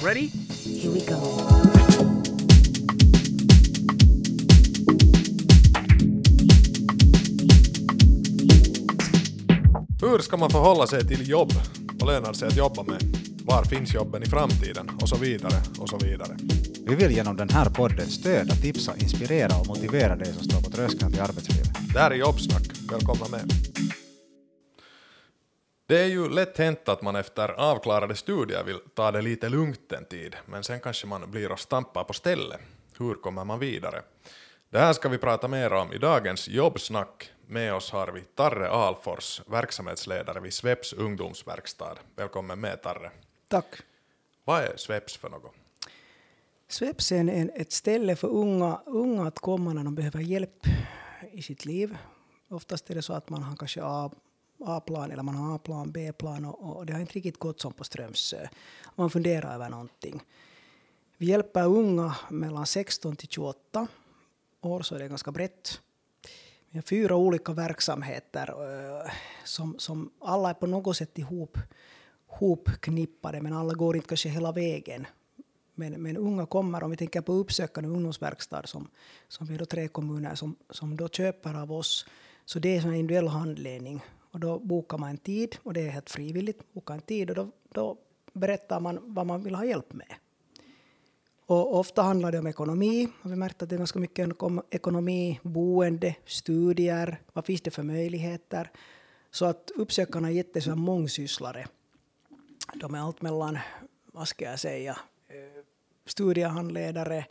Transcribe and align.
Ready? 0.00 0.30
Here 0.64 0.90
we 0.90 1.00
go. 1.00 1.16
Hur 10.00 10.18
ska 10.18 10.36
man 10.36 10.50
förhålla 10.50 10.86
sig 10.86 11.08
till 11.08 11.28
jobb? 11.28 11.52
Vad 11.92 12.08
lönar 12.12 12.32
sig 12.32 12.48
att 12.48 12.56
jobba 12.56 12.82
med? 12.82 13.02
Var 13.44 13.64
finns 13.64 13.94
jobben 13.94 14.22
i 14.22 14.26
framtiden? 14.26 14.90
Och 15.00 15.08
så 15.08 15.16
vidare, 15.16 15.62
och 15.78 15.88
så 15.88 15.98
vidare. 15.98 16.36
Vi 16.86 16.94
vill 16.94 17.10
genom 17.10 17.36
den 17.36 17.48
här 17.48 17.70
podden 17.70 18.06
stödja, 18.06 18.54
tipsa, 18.54 18.96
inspirera 18.96 19.56
och 19.60 19.66
motivera 19.66 20.16
dig 20.16 20.32
som 20.32 20.44
står 20.44 20.60
på 20.60 20.70
tröskeln 20.70 21.12
till 21.12 21.20
arbetslivet. 21.20 21.68
Det 21.92 21.98
här 21.98 22.10
är 22.10 22.14
Jobbsnack. 22.14 22.62
Välkomna 22.90 23.28
med. 23.28 23.52
Det 25.88 26.00
är 26.00 26.06
ju 26.06 26.28
lätt 26.28 26.58
hänt 26.58 26.88
att 26.88 27.02
man 27.02 27.16
efter 27.16 27.48
avklarade 27.48 28.14
studier 28.14 28.64
vill 28.64 28.80
ta 28.94 29.10
det 29.12 29.22
lite 29.22 29.48
lugnt 29.48 29.92
en 29.92 30.04
tid, 30.04 30.36
men 30.46 30.64
sen 30.64 30.80
kanske 30.80 31.06
man 31.06 31.30
blir 31.30 31.52
och 31.52 31.60
stampar 31.60 32.04
på 32.04 32.12
stället. 32.12 32.60
Hur 32.98 33.14
kommer 33.14 33.44
man 33.44 33.58
vidare? 33.58 34.02
Det 34.70 34.78
här 34.78 34.92
ska 34.92 35.08
vi 35.08 35.18
prata 35.18 35.48
mer 35.48 35.72
om 35.72 35.92
i 35.92 35.98
dagens 35.98 36.48
Jobbsnack. 36.48 37.32
Med 37.46 37.74
oss 37.74 37.90
har 37.90 38.08
vi 38.08 38.20
Tarre 38.20 38.70
Alfors, 38.70 39.42
verksamhetsledare 39.46 40.40
vid 40.40 40.52
Sveps 40.52 40.92
ungdomsverkstad. 40.92 41.98
Välkommen 42.16 42.60
med 42.60 42.82
Tarre. 42.82 43.10
Tack. 43.48 43.74
Vad 44.44 44.62
är 44.62 44.76
Sveps 44.76 45.16
för 45.16 45.30
något? 45.30 45.54
Sveps 46.68 47.12
är 47.12 47.18
en, 47.18 47.50
ett 47.50 47.72
ställe 47.72 48.16
för 48.16 48.28
unga, 48.28 48.80
unga 48.86 49.26
att 49.26 49.38
komma 49.38 49.72
när 49.72 49.84
de 49.84 49.94
behöver 49.94 50.20
hjälp 50.20 50.66
i 51.32 51.42
sitt 51.42 51.64
liv. 51.64 51.96
Oftast 52.48 52.90
är 52.90 52.94
det 52.94 53.02
så 53.02 53.12
att 53.12 53.28
man 53.28 53.42
har 53.42 53.56
kanske 53.56 53.82
A-plan 54.60 55.10
eller 55.10 55.22
man 55.22 55.34
har 55.34 55.54
A-plan, 55.54 55.90
B-plan 55.92 56.44
och, 56.44 56.76
och 56.76 56.86
det 56.86 56.92
har 56.92 57.00
inte 57.00 57.12
riktigt 57.12 57.38
gått 57.38 57.60
som 57.60 57.72
på 57.72 57.84
Strömsö. 57.84 58.42
Eh, 58.42 58.48
man 58.94 59.10
funderar 59.10 59.54
över 59.54 59.68
någonting. 59.68 60.22
Vi 61.16 61.26
hjälper 61.26 61.66
unga 61.66 62.16
mellan 62.30 62.66
16 62.66 63.16
till 63.16 63.28
28 63.28 63.86
år, 64.60 64.82
så 64.82 64.94
är 64.94 64.98
det 64.98 65.08
ganska 65.08 65.32
brett. 65.32 65.80
Vi 66.70 66.78
har 66.78 66.82
fyra 66.82 67.16
olika 67.16 67.52
verksamheter 67.52 68.48
eh, 68.48 69.10
som, 69.44 69.78
som 69.78 70.10
alla 70.20 70.50
är 70.50 70.54
på 70.54 70.66
något 70.66 70.96
sätt 70.96 71.18
ihop, 71.18 71.58
hopknippade, 72.26 73.40
men 73.40 73.52
alla 73.52 73.74
går 73.74 73.96
inte 73.96 74.08
kanske 74.08 74.28
hela 74.28 74.52
vägen. 74.52 75.06
Men, 75.74 76.02
men 76.02 76.16
unga 76.16 76.46
kommer, 76.46 76.82
om 76.82 76.90
vi 76.90 76.96
tänker 76.96 77.20
på 77.20 77.32
uppsökande 77.32 77.90
ungdomsverkstad 77.90 78.62
som, 78.66 78.90
som 79.28 79.46
vi 79.46 79.54
är 79.54 79.58
då 79.58 79.66
tre 79.66 79.88
kommuner 79.88 80.34
som, 80.34 80.56
som 80.70 80.96
då 80.96 81.08
köper 81.08 81.54
av 81.54 81.72
oss, 81.72 82.06
så 82.44 82.58
det 82.58 82.76
är 82.76 82.86
en 82.86 82.94
individuell 82.94 83.28
handledning. 83.28 84.02
Och 84.30 84.40
då 84.40 84.58
bokar 84.58 84.98
man 84.98 85.10
en 85.10 85.18
tid, 85.18 85.56
och 85.62 85.72
det 85.72 85.80
är 85.80 85.90
helt 85.90 86.10
frivilligt, 86.10 86.72
boka 86.72 86.92
en 86.92 87.00
tid 87.00 87.30
och 87.30 87.36
då, 87.36 87.50
då 87.68 87.96
berättar 88.32 88.80
man 88.80 88.98
vad 89.02 89.26
man 89.26 89.42
vill 89.42 89.54
ha 89.54 89.64
hjälp 89.64 89.92
med. 89.92 90.14
Och 91.46 91.78
ofta 91.78 92.02
handlar 92.02 92.32
det 92.32 92.38
om 92.38 92.46
ekonomi. 92.46 93.08
Vi 93.22 93.36
märkt 93.36 93.62
att 93.62 93.68
det 93.68 93.76
är 93.76 93.78
ganska 93.78 93.98
mycket 93.98 94.42
om 94.42 94.62
ekonomi, 94.70 95.40
boende, 95.42 96.14
studier. 96.24 97.20
Vad 97.32 97.44
finns 97.44 97.60
det 97.60 97.70
för 97.70 97.82
möjligheter? 97.82 98.70
Så 99.30 99.44
att 99.44 99.70
uppsökarna 99.76 100.28
är 100.28 100.32
jätte 100.32 100.74
mångsysslare. 100.74 101.66
De 102.74 102.94
är 102.94 102.98
allt 102.98 103.22
mellan, 103.22 103.58
vad 104.12 104.28
ska 104.28 104.44
jag 104.44 104.60
säga, 104.60 104.98
eh, 105.28 105.64
studiehandledare, 106.06 107.26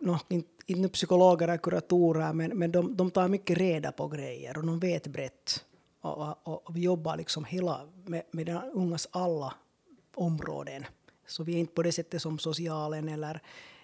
no, 0.00 0.18
inte, 0.28 0.53
inte 0.66 0.88
psykologer 0.88 1.54
och 1.54 1.62
kuratorer, 1.62 2.32
men, 2.32 2.58
men 2.58 2.72
de, 2.72 2.96
de 2.96 3.10
tar 3.10 3.28
mycket 3.28 3.58
reda 3.58 3.92
på 3.92 4.08
grejer 4.08 4.58
och 4.58 4.66
de 4.66 4.78
vet 4.78 5.06
brett. 5.06 5.64
Och, 6.00 6.48
och, 6.48 6.66
och 6.66 6.76
vi 6.76 6.80
jobbar 6.80 7.16
liksom 7.16 7.44
hela 7.44 7.80
med, 8.04 8.22
med 8.30 8.46
den 8.46 8.62
ungas 8.72 9.08
alla 9.10 9.54
områden. 10.14 10.84
Så 11.26 11.42
vi 11.42 11.54
är 11.54 11.58
inte 11.58 11.74
på 11.74 11.82
det 11.82 11.92
sättet 11.92 12.22
som 12.22 12.38
socialen 12.38 13.08
eller, 13.08 13.40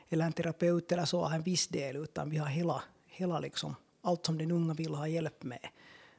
eller 0.08 0.24
en 0.24 0.32
terapeut 0.32 0.92
eller 0.92 1.04
så 1.04 1.24
har 1.24 1.34
en 1.34 1.42
viss 1.42 1.68
del, 1.68 1.96
utan 1.96 2.30
vi 2.30 2.36
har 2.36 2.46
hela, 2.46 2.82
hela 3.06 3.40
liksom, 3.40 3.74
allt 4.02 4.26
som 4.26 4.38
den 4.38 4.50
unga 4.50 4.74
vill 4.74 4.94
ha 4.94 5.08
hjälp 5.08 5.42
med. 5.42 5.68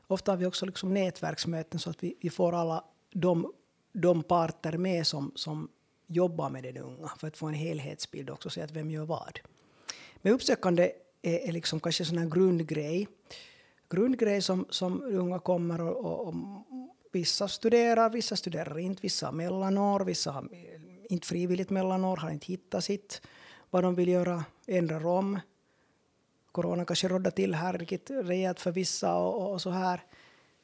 Ofta 0.08 0.32
har 0.32 0.38
vi 0.38 0.46
också 0.46 0.66
liksom 0.66 0.94
nätverksmöten 0.94 1.80
så 1.80 1.90
att 1.90 2.04
vi, 2.04 2.16
vi 2.20 2.30
får 2.30 2.54
alla 2.54 2.84
de, 3.12 3.54
de 3.94 4.24
parter 4.24 4.78
med 4.78 5.08
som, 5.08 5.32
som 5.36 5.70
jobbar 6.08 6.50
med 6.50 6.64
den 6.64 6.78
unga 6.78 7.12
för 7.18 7.28
att 7.28 7.38
få 7.38 7.48
en 7.48 7.54
helhetsbild 7.54 8.30
också, 8.30 8.50
se 8.50 8.62
att 8.62 8.72
vem 8.72 8.92
gör 8.92 9.06
vad. 9.06 9.40
Men 10.22 10.34
uppsökande 10.34 10.92
är, 11.22 11.48
är 11.48 11.52
liksom 11.52 11.80
kanske 11.80 12.04
en 12.04 12.08
sån 12.08 12.18
här 12.18 12.30
grundgrej. 12.30 13.08
Grundgrej 13.90 14.42
som, 14.42 14.66
som 14.70 15.04
unga 15.04 15.40
kommer 15.40 15.82
och, 15.82 15.98
och, 15.98 16.28
och 16.28 16.36
vissa 17.12 17.48
studerar, 17.48 18.10
vissa 18.10 18.36
studerar 18.36 18.80
inte, 18.80 19.02
vissa 19.02 19.26
har 19.26 19.34
mellanår, 19.34 20.00
vissa 20.00 20.32
har 20.32 20.48
inte 21.10 21.28
frivilligt 21.28 21.70
mellanår, 21.70 22.18
har 22.18 22.30
inte 22.30 22.46
hittat 22.46 22.84
sitt, 22.84 23.22
vad 23.70 23.84
de 23.84 23.96
vill 23.96 24.08
göra, 24.08 24.46
ändrar 24.68 25.06
om. 25.06 25.40
Corona 26.52 26.86
kanske 26.86 27.08
råddar 27.08 27.32
till 27.32 27.56
här 27.56 27.74
riktigt 27.74 28.10
rejält 28.10 28.60
för 28.60 28.72
vissa 28.72 29.16
och, 29.16 29.52
och, 29.52 29.62
så 29.62 29.70
här. 29.70 30.04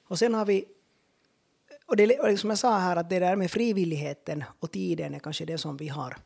Och 0.03 0.19
sen 0.19 0.34
har 0.34 0.45
vi, 0.45 0.66
och 1.85 1.97
det 1.97 2.19
och 2.19 2.39
som 2.39 2.50
jag 2.50 2.59
sa 2.59 2.78
här, 2.78 2.95
att 2.95 3.09
det 3.09 3.19
där 3.19 3.35
med 3.35 3.51
frivilligheten 3.51 4.44
och 4.59 4.72
tiden 4.72 5.13
är 5.13 5.19
kanske 5.19 5.45
det 5.45 5.57
som 5.57 5.78
vi 5.78 5.88
har 5.88 6.18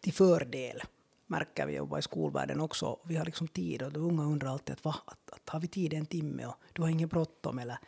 till 0.00 0.12
fördel 0.12 0.82
märker 1.26 1.66
vi 1.66 1.76
jobbar 1.76 1.98
i 1.98 2.02
skolvärlden 2.02 2.60
också. 2.60 2.98
Vi 3.04 3.16
har 3.16 3.24
liksom 3.24 3.48
tid 3.48 3.82
och 3.82 3.92
de 3.92 4.02
unga 4.02 4.22
undrar 4.22 4.50
alltid 4.50 4.72
att, 4.72 4.84
va, 4.84 4.94
att, 5.04 5.30
att 5.30 5.48
har 5.48 5.60
vi 5.60 5.68
tid 5.68 5.94
en 5.94 6.06
timme 6.06 6.46
och 6.46 6.54
du 6.72 6.82
har 6.82 6.88
ingen 6.88 7.08
bråttom 7.08 7.58
eller, 7.58 7.78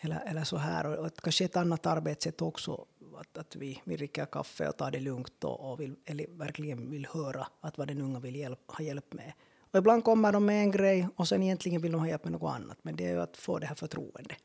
eller, 0.00 0.20
eller 0.26 0.44
så 0.44 0.56
här. 0.56 0.86
Och, 0.86 1.06
och 1.06 1.16
kanske 1.16 1.44
ett 1.44 1.56
annat 1.56 1.86
arbetssätt 1.86 2.42
också 2.42 2.86
att, 3.20 3.38
att 3.38 3.56
vi, 3.56 3.82
vi 3.84 3.96
dricker 3.96 4.26
kaffe 4.26 4.68
och 4.68 4.76
tar 4.76 4.90
det 4.90 5.00
lugnt 5.00 5.44
och, 5.44 5.72
och 5.72 5.80
vill, 5.80 5.96
eller 6.04 6.26
verkligen 6.28 6.90
vill 6.90 7.06
höra 7.06 7.46
att 7.60 7.78
vad 7.78 7.88
den 7.88 8.00
unga 8.00 8.20
vill 8.20 8.36
hjälp, 8.36 8.60
ha 8.66 8.84
hjälp 8.84 9.12
med. 9.12 9.32
Och 9.70 9.78
ibland 9.78 10.04
kommer 10.04 10.32
de 10.32 10.46
med 10.46 10.62
en 10.62 10.70
grej 10.70 11.08
och 11.16 11.28
sen 11.28 11.42
egentligen 11.42 11.82
vill 11.82 11.92
de 11.92 12.00
ha 12.00 12.08
hjälp 12.08 12.24
med 12.24 12.32
något 12.32 12.54
annat. 12.54 12.78
Men 12.82 12.96
det 12.96 13.06
är 13.06 13.12
ju 13.12 13.20
att 13.20 13.36
få 13.36 13.58
det 13.58 13.66
här 13.66 13.74
förtroendet. 13.74 14.38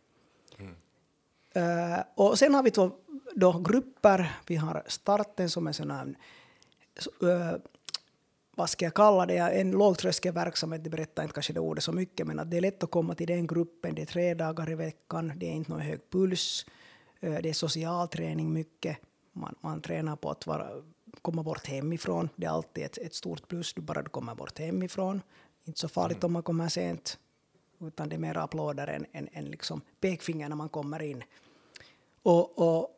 Mm. 0.58 0.76
Uh, 1.58 2.04
och 2.16 2.40
sen 2.40 2.56
har 2.56 2.64
vi 2.64 2.70
då, 2.70 3.00
då 3.36 3.60
grupper. 3.60 4.32
Vi 4.48 4.56
har 4.56 4.84
starten 4.88 5.50
som 5.50 5.68
är 5.68 5.72
sån 5.72 5.92
här, 5.92 6.16
uh, 7.24 7.54
vad 8.56 8.70
ska 8.70 8.86
jag 8.86 8.94
kalla 8.94 9.26
det, 9.26 9.38
en 9.38 9.72
lågtröskelverksamhet. 9.72 10.84
Det 10.84 10.90
berättar 10.90 11.24
inte 11.24 11.34
kanske 11.34 11.54
det 11.54 11.60
ordet 11.60 11.84
så 11.84 11.92
mycket, 11.92 12.28
men 12.28 12.40
att 12.40 12.52
det 12.52 12.58
är 12.58 12.62
lätt 12.62 12.84
att 12.84 12.92
komma 12.92 13.16
till 13.16 13.28
den 13.28 13.48
gruppen. 13.48 13.96
Det 13.96 14.02
är 14.02 14.06
tre 14.06 14.34
dagar 14.34 14.70
i 14.70 14.76
veckan, 14.76 15.34
det 15.36 15.46
är 15.46 15.52
inte 15.52 15.72
någon 15.72 15.82
hög 15.82 16.10
puls. 16.10 16.66
Det 17.20 17.50
är 17.50 17.54
social 17.54 18.08
träning 18.08 18.54
mycket. 18.54 18.98
Man, 19.32 19.56
man 19.62 19.82
tränar 19.82 20.16
på 20.16 20.30
att 20.30 20.48
vara, 20.48 20.70
komma 21.22 21.44
bort 21.44 21.68
hemifrån. 21.68 22.30
Det 22.36 22.46
är 22.46 22.50
alltid 22.50 22.84
ett, 22.84 22.98
ett 22.98 23.14
stort 23.14 23.48
plus, 23.48 23.74
du 23.74 23.82
bara 23.82 24.02
du 24.02 24.10
kommer 24.10 24.36
bort 24.36 24.60
hemifrån. 24.60 25.22
Inte 25.66 25.80
så 25.80 25.88
farligt 25.88 26.18
mm. 26.18 26.26
om 26.26 26.34
man 26.34 26.44
kommer 26.44 26.70
sent, 26.70 27.20
utan 27.80 28.10
det 28.10 28.16
är 28.16 28.20
mer 28.20 28.38
applåder 28.38 28.88
än, 28.88 29.06
än, 29.12 29.30
än 29.32 29.46
liksom 29.46 29.82
pekfinger 30.02 30.50
när 30.50 30.56
man 30.56 30.70
kommer 30.70 31.02
in. 31.02 31.24
Och, 32.24 32.60
och, 32.60 32.90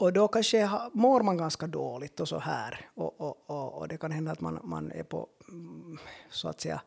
och 0.00 0.12
då 0.12 0.28
kanske 0.28 0.70
mår 0.92 1.22
man 1.22 1.36
ganska 1.36 1.66
dåligt 1.66 2.20
och 2.20 2.28
så 2.28 2.38
här. 2.38 2.90
Och, 2.94 3.20
och, 3.20 3.50
och, 3.50 3.78
och 3.78 3.88
det 3.88 3.96
kan 3.96 4.12
hända 4.12 4.32
att 4.32 4.40
man, 4.40 4.60
man 4.64 4.92
är 4.92 5.02
på, 5.02 5.28
så 6.30 6.48
att 6.48 6.60
säga, 6.60 6.80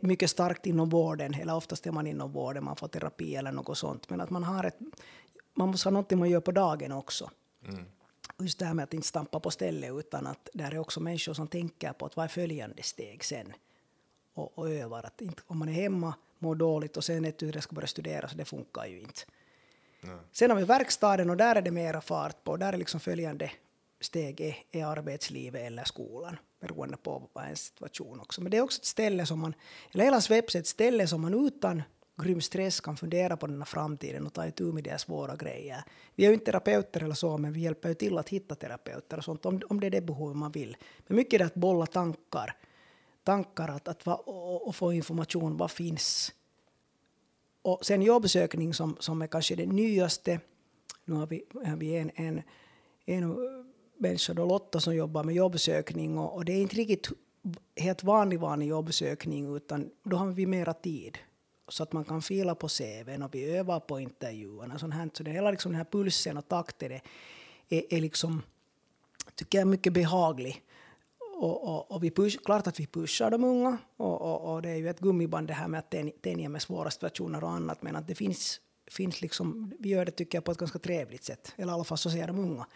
mycket 0.00 0.30
starkt 0.30 0.66
inom 0.66 0.88
vården, 0.88 1.34
eller 1.34 1.56
oftast 1.56 1.86
är 1.86 1.92
man 1.92 2.06
inom 2.06 2.32
vården, 2.32 2.64
man 2.64 2.76
får 2.76 2.88
terapi 2.88 3.36
eller 3.36 3.52
något 3.52 3.78
sånt. 3.78 4.10
Men 4.10 4.20
att 4.20 4.30
man 4.30 4.44
har 4.44 4.64
ett 4.64 4.78
man 5.54 5.68
måste 5.68 5.88
ha 5.88 5.92
någonting 5.92 6.18
man 6.18 6.30
gör 6.30 6.40
på 6.40 6.52
dagen 6.52 6.92
också. 6.92 7.30
Mm. 7.68 7.84
Just 8.38 8.58
det 8.58 8.64
här 8.64 8.74
med 8.74 8.82
att 8.82 8.94
inte 8.94 9.06
stampa 9.06 9.40
på 9.40 9.50
stället 9.50 9.92
utan 9.92 10.26
att 10.26 10.48
där 10.54 10.74
är 10.74 10.78
också 10.78 11.00
människor 11.00 11.34
som 11.34 11.48
tänker 11.48 11.92
på 11.92 12.06
att 12.06 12.16
vad 12.16 12.24
är 12.24 12.28
följande 12.28 12.82
steg 12.82 13.24
sen 13.24 13.52
och, 14.34 14.58
och 14.58 14.70
övar. 14.70 15.06
Att 15.06 15.20
inte, 15.20 15.42
om 15.46 15.58
man 15.58 15.68
är 15.68 15.72
hemma, 15.72 16.14
mår 16.38 16.54
dåligt 16.54 16.96
och 16.96 17.04
sen 17.04 17.24
ett 17.24 17.38
tur 17.38 17.60
ska 17.60 17.74
börja 17.74 17.86
studera 17.86 18.28
så 18.28 18.36
det 18.36 18.44
funkar 18.44 18.86
ju 18.86 19.00
inte. 19.00 19.20
Sen 20.32 20.50
har 20.50 20.58
vi 20.58 20.64
verkstaden 20.64 21.30
och 21.30 21.36
där 21.36 21.56
är 21.56 21.62
det 21.62 21.70
mera 21.70 22.00
fart 22.00 22.44
på. 22.44 22.56
Där 22.56 22.72
är 22.72 22.76
liksom 22.76 23.00
följande 23.00 23.50
steg 24.00 24.40
är, 24.40 24.56
är 24.70 24.86
arbetslivet 24.86 25.66
eller 25.66 25.84
skolan 25.84 26.36
beroende 26.60 26.96
på 26.96 27.28
vad 27.32 27.44
ens 27.44 27.60
situation 27.60 28.20
också. 28.20 28.42
Men 28.42 28.50
det 28.50 28.56
är 28.56 28.60
också 28.60 28.80
ett 28.80 28.84
ställe 28.84 29.26
som 29.26 29.40
man, 29.40 29.54
eller 29.92 30.04
hela 30.04 30.20
Sveps 30.20 30.54
är 30.54 30.58
ett 30.58 30.66
ställe 30.66 31.06
som 31.06 31.20
man 31.20 31.46
utan 31.46 31.82
grym 32.22 32.40
stress 32.40 32.80
kan 32.80 32.96
fundera 32.96 33.36
på 33.36 33.46
den 33.46 33.58
här 33.58 33.64
framtiden 33.64 34.26
och 34.26 34.32
ta 34.32 34.46
itu 34.46 34.72
med 34.72 34.84
de 34.84 34.98
svåra 34.98 35.36
grejer. 35.36 35.84
Vi 36.14 36.24
är 36.24 36.28
ju 36.28 36.34
inte 36.34 36.46
terapeuter 36.46 37.02
eller 37.02 37.14
så, 37.14 37.38
men 37.38 37.52
vi 37.52 37.60
hjälper 37.60 37.88
ju 37.88 37.94
till 37.94 38.18
att 38.18 38.28
hitta 38.28 38.54
terapeuter 38.54 39.18
och 39.18 39.24
sånt 39.24 39.46
om, 39.46 39.60
om 39.68 39.80
det 39.80 39.86
är 39.86 39.90
det 39.90 40.00
behovet 40.00 40.36
man 40.36 40.52
vill. 40.52 40.76
Men 41.06 41.16
mycket 41.16 41.34
är 41.34 41.38
det 41.38 41.44
att 41.44 41.54
bolla 41.54 41.86
tankar, 41.86 42.56
tankar 43.24 43.68
att, 43.68 43.88
att 43.88 44.06
va, 44.06 44.14
och, 44.14 44.68
och, 44.68 44.76
få 44.76 44.92
information, 44.92 45.56
vad 45.56 45.70
finns? 45.70 46.32
Och 47.64 47.86
sen 47.86 48.02
jobbsökning 48.02 48.74
som, 48.74 48.96
som 49.00 49.22
är 49.22 49.26
kanske 49.26 49.54
det 49.54 49.66
nyaste. 49.66 50.40
Nu 51.04 51.14
har 51.14 51.26
vi, 51.26 51.44
har 51.64 51.76
vi 51.76 51.96
en, 51.96 52.10
en, 52.14 52.42
en 53.04 53.36
människa, 53.96 54.34
då 54.34 54.46
Lotta, 54.46 54.80
som 54.80 54.94
jobbar 54.94 55.24
med 55.24 55.34
jobbsökning 55.34 56.18
och, 56.18 56.34
och 56.34 56.44
det 56.44 56.52
är 56.52 56.62
inte 56.62 56.76
riktigt 56.76 57.08
helt 57.76 58.04
vanlig, 58.04 58.40
vanlig 58.40 58.66
jobbsökning 58.66 59.56
utan 59.56 59.90
då 60.02 60.16
har 60.16 60.26
vi 60.26 60.46
mera 60.46 60.72
tid 60.72 61.18
så 61.68 61.82
att 61.82 61.92
man 61.92 62.04
kan 62.04 62.22
fila 62.22 62.54
på 62.54 62.68
CVn 62.68 63.22
och 63.22 63.34
vi 63.34 63.56
övar 63.56 63.80
på 63.80 64.00
intervjuerna. 64.00 64.78
Sånt 64.78 64.94
här. 64.94 65.10
Så 65.12 65.22
det 65.22 65.30
hela 65.30 65.50
liksom 65.50 65.72
den 65.72 65.76
här 65.76 65.88
pulsen 65.90 66.36
och 66.36 66.48
takten 66.48 66.92
är, 66.92 67.02
är, 67.68 67.94
är 67.94 68.00
liksom 68.00 68.42
tycker 69.34 69.58
jag 69.58 69.68
mycket 69.68 69.92
behaglig. 69.92 70.62
Och, 71.36 71.68
och, 71.68 71.90
och 71.90 72.04
vi 72.04 72.10
push, 72.10 72.38
klart 72.44 72.66
att 72.66 72.80
vi 72.80 72.86
pushar 72.86 73.30
de 73.30 73.44
unga 73.44 73.78
och, 73.96 74.20
och, 74.20 74.54
och 74.54 74.62
det 74.62 74.70
är 74.70 74.76
ju 74.76 74.88
ett 74.88 75.00
gummiband 75.00 75.48
det 75.48 75.54
här 75.54 75.68
med 75.68 75.78
att 75.78 75.94
tänja 76.22 76.48
med 76.48 76.62
svåra 76.62 76.90
situationer 76.90 77.44
och 77.44 77.50
annat 77.50 77.82
men 77.82 77.96
att 77.96 78.06
det 78.06 78.14
finns, 78.14 78.60
finns 78.90 79.22
liksom, 79.22 79.72
vi 79.78 79.88
gör 79.88 80.04
det 80.04 80.10
tycker 80.10 80.38
jag 80.38 80.44
på 80.44 80.52
ett 80.52 80.58
ganska 80.58 80.78
trevligt 80.78 81.24
sätt, 81.24 81.52
eller 81.56 81.72
i 81.72 81.74
alla 81.74 81.84
fall 81.84 81.98
så 81.98 82.10
säger 82.10 82.26
de 82.26 82.38
unga. 82.38 82.66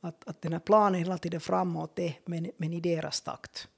Att, 0.00 0.28
att 0.28 0.42
den 0.42 0.52
här 0.52 0.60
planen 0.60 0.98
hela 0.98 1.18
tiden 1.18 1.40
framåt 1.40 1.98
är 1.98 2.18
men, 2.24 2.50
men 2.56 2.72
i 2.72 2.80
deras 2.80 3.20
takt. 3.20 3.68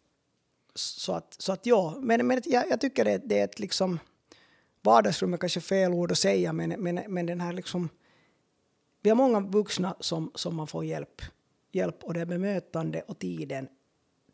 Så 0.75 1.13
att, 1.13 1.37
så 1.39 1.53
att 1.53 1.67
ja, 1.67 1.97
men, 2.01 2.27
men 2.27 2.43
jag, 2.45 2.71
jag 2.71 2.81
tycker 2.81 3.05
det, 3.05 3.19
det 3.19 3.39
är 3.39 3.45
ett 3.45 3.59
liksom 3.59 3.99
vardagsrum 4.83 5.35
är 5.35 5.39
kanske 5.39 5.61
fel 5.61 5.93
ord 5.93 6.13
att 6.13 6.19
säga 6.19 6.53
men, 6.53 6.71
men, 6.71 7.01
men 7.09 7.27
den 7.27 7.41
här 7.41 7.53
liksom 7.53 7.89
vi 9.03 9.11
har 9.11 9.17
många 9.17 9.41
vuxna 9.41 9.97
som, 10.01 10.31
som 10.35 10.57
man 10.57 10.67
får 10.67 10.85
hjälp, 10.85 11.23
hjälp 11.73 12.05
och 12.05 12.15
det 12.15 12.21
är 12.21 12.27
bemötande 12.27 13.03
och 13.03 13.19
tiden 13.19 13.69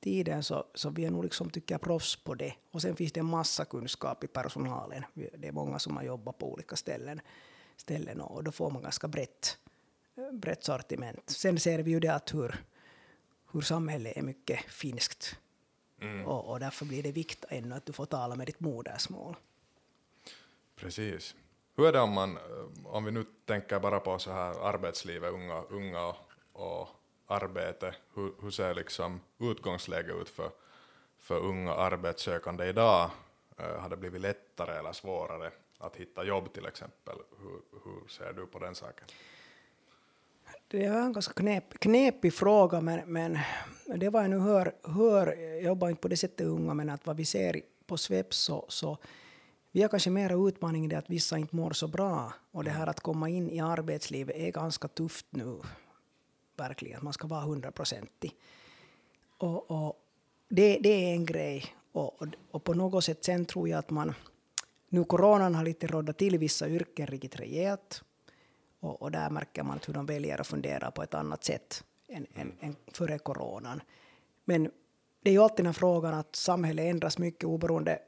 tiden 0.00 0.42
så, 0.42 0.64
så 0.74 0.90
vi 0.90 1.04
är 1.04 1.10
nog 1.10 1.24
liksom, 1.24 1.50
tycker 1.50 1.74
jag, 1.74 1.80
proffs 1.80 2.16
på 2.16 2.34
det. 2.34 2.54
Och 2.70 2.82
sen 2.82 2.96
finns 2.96 3.12
det 3.12 3.20
en 3.20 3.26
massa 3.26 3.64
kunskap 3.64 4.24
i 4.24 4.26
personalen. 4.26 5.04
Det 5.14 5.48
är 5.48 5.52
många 5.52 5.78
som 5.78 5.96
har 5.96 6.02
jobbat 6.02 6.38
på 6.38 6.52
olika 6.52 6.76
ställen, 6.76 7.20
ställen 7.76 8.20
och 8.20 8.44
då 8.44 8.52
får 8.52 8.70
man 8.70 8.82
ganska 8.82 9.08
brett, 9.08 9.58
brett 10.32 10.64
sortiment. 10.64 11.30
Sen 11.30 11.60
ser 11.60 11.78
vi 11.78 11.90
ju 11.90 12.00
det 12.00 12.14
att 12.14 12.34
hur, 12.34 12.64
hur 13.52 13.60
samhället 13.60 14.16
är 14.16 14.22
mycket 14.22 14.60
finskt. 14.60 15.36
Mm. 16.00 16.26
Och, 16.26 16.50
och 16.50 16.60
därför 16.60 16.84
blir 16.86 17.02
det 17.02 17.12
viktigt 17.12 17.44
ännu 17.48 17.74
att 17.74 17.86
du 17.86 17.92
får 17.92 18.06
tala 18.06 18.36
med 18.36 18.46
ditt 18.46 18.60
modersmål. 18.60 19.36
Precis. 20.76 21.34
Hur 21.76 21.86
är 21.86 21.92
det 21.92 22.00
om 22.00 22.12
man, 22.12 22.38
om 22.84 23.04
vi 23.04 23.10
nu 23.10 23.24
tänker 23.44 23.80
bara 23.80 24.00
på 24.00 24.18
så 24.18 24.32
här 24.32 24.68
arbetslivet, 24.68 25.32
unga, 25.32 25.62
unga 25.62 26.14
och 26.52 26.88
arbete, 27.30 27.94
hur, 28.14 28.32
hur 28.42 28.50
ser 28.50 28.74
liksom 28.74 29.20
utgångsläget 29.38 30.16
ut 30.16 30.28
för, 30.28 30.50
för 31.18 31.38
unga 31.38 31.74
arbetssökande 31.74 32.64
idag? 32.64 33.10
Uh, 33.60 33.80
har 33.80 33.88
det 33.88 33.96
blivit 33.96 34.20
lättare 34.20 34.78
eller 34.78 34.92
svårare 34.92 35.50
att 35.78 35.96
hitta 35.96 36.24
jobb 36.24 36.52
till 36.52 36.66
exempel? 36.66 37.16
Hur, 37.42 37.60
hur 37.84 38.08
ser 38.08 38.32
du 38.32 38.46
på 38.46 38.58
den 38.58 38.74
saken? 38.74 39.06
Det 40.68 40.84
är 40.84 40.92
en 40.92 41.12
ganska 41.12 41.32
knep, 41.32 41.78
knepig 41.78 42.34
fråga, 42.34 42.80
men, 42.80 43.00
men 43.12 43.38
det 43.86 44.08
var 44.08 44.20
jag 44.20 44.30
nu 44.30 44.38
hör, 44.38 44.72
hör, 44.82 45.26
jag 45.26 45.62
jobbar 45.62 45.88
inte 45.88 46.02
på 46.02 46.08
det 46.08 46.16
sättet 46.16 46.46
unga, 46.46 46.74
men 46.74 46.90
att 46.90 47.06
vad 47.06 47.16
vi 47.16 47.24
ser 47.24 47.60
på 47.86 47.96
Sveps 47.96 48.36
så, 48.36 48.64
så 48.68 48.98
vi 49.72 49.82
har 49.82 49.88
kanske 49.88 50.10
mera 50.10 50.48
utmaning 50.48 50.84
i 50.84 50.88
det 50.88 50.98
att 50.98 51.10
vissa 51.10 51.38
inte 51.38 51.56
mår 51.56 51.70
så 51.70 51.88
bra. 51.88 52.32
Och 52.50 52.64
det 52.64 52.70
här 52.70 52.86
att 52.86 53.00
komma 53.00 53.28
in 53.28 53.50
i 53.50 53.60
arbetslivet 53.60 54.36
är 54.36 54.50
ganska 54.50 54.88
tufft 54.88 55.26
nu 55.30 55.56
verkligen. 56.60 57.04
Man 57.04 57.12
ska 57.12 57.26
vara 57.26 57.40
hundraprocentig. 57.40 58.36
Och, 59.38 59.70
och 59.70 59.96
det, 60.48 60.78
det 60.78 60.88
är 60.88 61.12
en 61.12 61.26
grej. 61.26 61.64
Och, 61.92 62.22
och, 62.22 62.28
och, 62.50 62.64
på 62.64 62.74
något 62.74 63.04
sätt 63.04 63.24
sen 63.24 63.44
tror 63.44 63.68
jag 63.68 63.78
att 63.78 63.90
man... 63.90 64.14
Nu 64.88 65.04
coronan 65.04 65.54
har 65.54 65.64
lite 65.64 65.86
råddat 65.86 66.18
till 66.18 66.38
vissa 66.38 66.68
yrken 66.68 67.06
riktigt 67.06 67.36
rejält. 67.36 68.02
Och, 68.80 69.02
och 69.02 69.10
där 69.10 69.30
märker 69.30 69.62
man 69.62 69.80
hur 69.86 69.94
de 69.94 70.06
väljer 70.06 70.40
att 70.40 70.46
fundera 70.46 70.90
på 70.90 71.02
ett 71.02 71.14
annat 71.14 71.44
sätt 71.44 71.84
än, 72.08 72.26
än, 72.34 72.52
än 72.60 72.76
före 72.92 73.18
coronan. 73.18 73.82
Men 74.44 74.70
det 75.22 75.30
är 75.30 75.34
ju 75.34 75.42
alltid 75.42 75.56
den 75.58 75.66
här 75.66 75.72
frågan 75.72 76.14
att 76.14 76.36
samhället 76.36 76.84
ändras 76.84 77.18
mycket 77.18 77.44
oberoende 77.44 77.98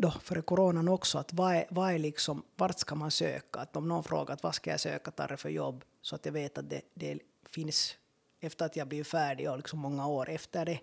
då 0.00 0.10
före 0.10 0.42
coronan 0.42 0.88
också, 0.88 1.18
att 1.18 1.32
vad 1.32 1.54
är, 1.54 1.64
vad 1.70 1.94
är 1.94 1.98
liksom, 1.98 2.42
vart 2.56 2.78
ska 2.78 2.94
man 2.94 3.10
söka? 3.10 3.60
Att 3.60 3.76
om 3.76 3.88
någon 3.88 4.04
frågar 4.04 4.34
att 4.34 4.42
vad 4.42 4.54
ska 4.54 4.70
jag 4.70 4.80
söka 4.80 5.10
tar 5.10 5.36
för 5.36 5.48
jobb, 5.48 5.84
så 6.02 6.14
att 6.14 6.26
jag 6.26 6.32
vet 6.32 6.58
att 6.58 6.70
det, 6.70 6.80
det 6.94 7.18
finns 7.54 7.96
efter 8.40 8.64
att 8.64 8.76
jag 8.76 8.88
blivit 8.88 9.06
färdig 9.06 9.50
och 9.50 9.56
liksom 9.56 9.78
många 9.78 10.06
år 10.06 10.28
efter 10.28 10.64
det. 10.64 10.80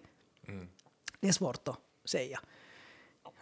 Mm. 0.47 0.67
Det 1.19 1.27
är 1.27 1.31
svårt 1.31 1.67
att 1.67 1.79
säga. 2.05 2.39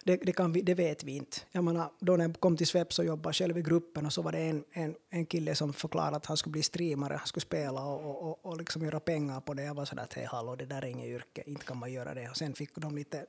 Det, 0.03 0.15
det, 0.15 0.31
kan 0.31 0.51
vi, 0.51 0.61
det 0.61 0.73
vet 0.73 1.03
vi 1.03 1.15
inte. 1.15 1.37
Jag 1.51 1.63
menar, 1.63 1.91
då 1.99 2.15
när 2.15 2.25
jag 2.25 2.39
kom 2.39 2.57
till 2.57 2.67
Sveps 2.67 2.99
och 2.99 3.05
jobbade 3.05 3.33
själv 3.33 3.57
i 3.57 3.61
gruppen 3.61 4.05
och 4.05 4.13
så 4.13 4.21
var 4.21 4.31
det 4.31 4.39
en, 4.39 4.63
en, 4.71 4.95
en 5.09 5.25
kille 5.25 5.55
som 5.55 5.73
förklarade 5.73 6.17
att 6.17 6.25
han 6.25 6.37
skulle 6.37 6.51
bli 6.51 6.63
streamare, 6.63 7.13
han 7.13 7.27
skulle 7.27 7.41
spela 7.41 7.85
och, 7.85 8.29
och, 8.29 8.45
och 8.45 8.57
liksom 8.57 8.85
göra 8.85 8.99
pengar 8.99 9.41
på 9.41 9.53
det. 9.53 9.63
Jag 9.63 9.73
var 9.73 9.85
sådär 9.85 10.03
att 10.03 10.13
hej 10.13 10.25
hallå, 10.25 10.55
det 10.55 10.65
där 10.65 10.81
är 10.81 10.85
inget 10.85 11.07
yrke, 11.07 11.43
inte 11.45 11.65
kan 11.65 11.77
man 11.77 11.91
göra 11.91 12.13
det. 12.13 12.29
Och 12.29 12.37
sen 12.37 12.53
fick 12.53 12.75
de 12.75 12.95
lite 12.95 13.25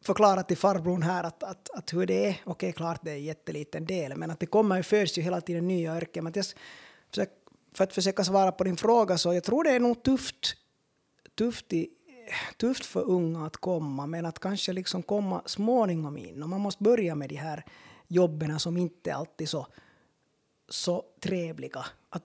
förklara 0.00 0.42
till 0.42 0.56
farbrorn 0.56 1.02
här 1.02 1.24
att, 1.24 1.42
att, 1.42 1.70
att 1.70 1.92
hur 1.92 2.06
det 2.06 2.26
är. 2.26 2.40
Okej, 2.44 2.72
klart 2.72 3.00
det 3.02 3.10
är 3.10 3.14
en 3.14 3.24
jätteliten 3.24 3.86
del, 3.86 4.16
men 4.16 4.30
att 4.30 4.40
det 4.40 4.46
kommer 4.46 4.76
ju 4.76 4.82
föds 4.82 5.18
ju 5.18 5.22
hela 5.22 5.40
tiden 5.40 5.68
nya 5.68 5.96
yrken. 5.96 6.24
Men 6.24 6.32
jag 6.36 6.44
försöker 7.10 7.45
för 7.76 7.84
att 7.84 7.92
försöka 7.92 8.24
svara 8.24 8.52
på 8.52 8.64
din 8.64 8.76
fråga 8.76 9.18
så 9.18 9.34
jag 9.34 9.44
tror 9.44 9.64
det 9.64 9.70
är 9.70 9.80
nog 9.80 10.02
tufft, 10.02 10.56
tufft, 11.34 11.72
i, 11.72 11.88
tufft 12.56 12.86
för 12.86 13.10
unga 13.10 13.46
att 13.46 13.56
komma, 13.56 14.06
men 14.06 14.26
att 14.26 14.38
kanske 14.38 14.72
liksom 14.72 15.02
komma 15.02 15.42
småningom 15.46 16.16
in. 16.16 16.42
Och 16.42 16.48
man 16.48 16.60
måste 16.60 16.82
börja 16.82 17.14
med 17.14 17.28
de 17.28 17.34
här 17.34 17.64
jobben 18.08 18.60
som 18.60 18.76
inte 18.76 19.14
alltid 19.14 19.44
är 19.44 19.48
så, 19.48 19.66
så 20.68 21.04
trevliga. 21.20 21.86
Att 22.10 22.22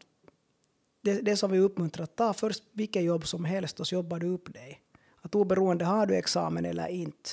det, 1.02 1.22
det 1.22 1.38
som 1.38 1.52
vi 1.52 1.60
uppmuntrar, 1.60 2.04
att 2.04 2.16
ta 2.16 2.34
först 2.34 2.64
vilket 2.72 3.04
jobb 3.04 3.28
som 3.28 3.46
helst 3.46 3.80
och 3.80 3.88
så 3.88 3.96
jobbar 3.96 4.20
du 4.20 4.28
upp 4.28 4.54
dig. 4.54 4.82
Att 5.22 5.36
oberoende 5.36 5.86
har 5.86 6.06
du 6.06 6.16
examen 6.16 6.66
eller 6.66 6.88
inte. 6.88 7.30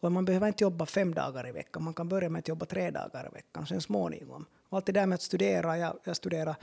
Och 0.00 0.12
man 0.12 0.24
behöver 0.24 0.48
inte 0.48 0.64
jobba 0.64 0.86
fem 0.86 1.14
dagar 1.14 1.48
i 1.48 1.52
veckan, 1.52 1.84
man 1.84 1.94
kan 1.94 2.08
börja 2.08 2.28
med 2.28 2.38
att 2.38 2.48
jobba 2.48 2.66
tre 2.66 2.90
dagar 2.90 3.28
i 3.30 3.34
veckan, 3.34 3.66
sen 3.66 3.80
småningom. 3.80 4.46
Och 4.68 4.76
allt 4.76 4.86
det 4.86 4.92
där 4.92 5.06
med 5.06 5.14
att 5.14 5.22
studera, 5.22 5.78
jag, 5.78 5.98
jag 6.04 6.16
studerar 6.16 6.56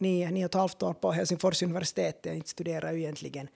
nio, 0.00 0.30
nio 0.30 0.44
och 0.44 0.50
ett 0.50 0.54
halvt 0.54 0.82
år 0.82 0.92
på 0.92 1.12
Helsingfors 1.12 1.62
universitet. 1.62 2.18
Jag 2.22 2.36
inte 2.36 2.48
studerar 2.48 2.92
ju 2.92 2.98
egentligen 2.98 3.48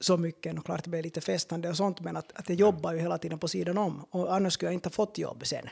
så 0.00 0.16
mycket. 0.16 0.58
Och 0.58 0.64
klart 0.64 0.84
det 0.84 0.90
blev 0.90 1.02
lite 1.02 1.20
festande 1.20 1.68
och 1.68 1.76
sånt, 1.76 2.00
men 2.00 2.16
att, 2.16 2.32
att 2.32 2.48
jag 2.48 2.58
jobbar 2.58 2.92
ju 2.92 2.98
hela 2.98 3.18
tiden 3.18 3.38
på 3.38 3.48
sidan 3.48 3.78
om. 3.78 4.04
Och 4.10 4.34
annars 4.34 4.52
skulle 4.52 4.68
jag 4.68 4.74
inte 4.74 4.86
ha 4.86 4.92
fått 4.92 5.18
jobb 5.18 5.46
sen. 5.46 5.68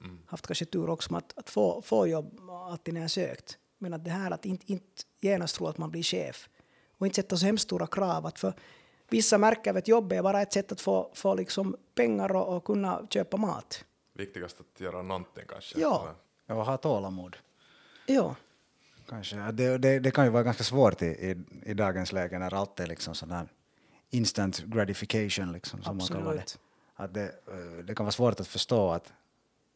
Mm. 0.00 0.18
Haft 0.26 0.46
kanske 0.46 0.64
tur 0.64 0.90
också 0.90 1.12
med 1.12 1.18
att, 1.18 1.38
att 1.38 1.50
få, 1.50 1.82
få 1.82 2.06
jobb 2.06 2.40
alltid 2.50 2.94
när 2.94 3.00
jag 3.00 3.10
sökt. 3.10 3.58
Men 3.78 3.94
att 3.94 4.04
det 4.04 4.10
här 4.10 4.30
att 4.30 4.46
inte, 4.46 4.72
inte 4.72 5.02
genast 5.20 5.56
tro 5.56 5.66
att 5.66 5.78
man 5.78 5.90
blir 5.90 6.02
chef. 6.02 6.48
Och 6.98 7.06
inte 7.06 7.16
sätta 7.16 7.36
så 7.36 7.46
hemskt 7.46 7.64
stora 7.64 7.86
krav. 7.86 8.26
Att 8.26 8.38
för 8.38 8.54
vissa 9.08 9.38
märker 9.38 9.74
att 9.74 9.88
jobbet 9.88 10.18
är 10.18 10.22
bara 10.22 10.42
ett 10.42 10.52
sätt 10.52 10.72
att 10.72 10.80
få, 10.80 11.10
få 11.14 11.34
liksom 11.34 11.76
pengar 11.94 12.36
och, 12.36 12.56
och 12.56 12.64
kunna 12.64 13.06
köpa 13.10 13.36
mat. 13.36 13.84
Viktigast 14.12 14.60
att 14.60 14.80
göra 14.80 15.02
någonting 15.02 15.44
kanske. 15.48 15.80
Ja. 15.80 16.14
Ja, 16.46 16.54
och 16.54 16.66
ha 16.66 16.76
tålamod. 16.76 17.36
Ja. 18.06 18.36
Kanske. 19.08 19.36
Det, 19.36 19.78
det, 19.78 19.98
det, 19.98 20.10
kan 20.10 20.24
ju 20.24 20.30
vara 20.30 20.42
ganska 20.42 20.64
svårt 20.64 21.02
i, 21.02 21.06
i, 21.06 21.36
i 21.64 21.74
dagens 21.74 22.12
läge 22.12 22.38
när 22.38 22.54
allt 22.54 22.80
är 22.80 22.86
liksom 22.86 23.14
sån 23.14 23.30
här 23.30 23.48
instant 24.10 24.64
gratification 24.64 25.52
liksom, 25.52 25.82
som 25.82 25.96
Absolut. 25.96 26.24
man 26.24 26.32
kallar 26.32 26.44
det. 26.44 26.58
Att 26.94 27.14
det, 27.14 27.24
eh, 27.24 27.84
det 27.84 27.94
kan 27.94 28.06
vara 28.06 28.12
svårt 28.12 28.40
att 28.40 28.46
förstå 28.46 28.90
att, 28.90 29.12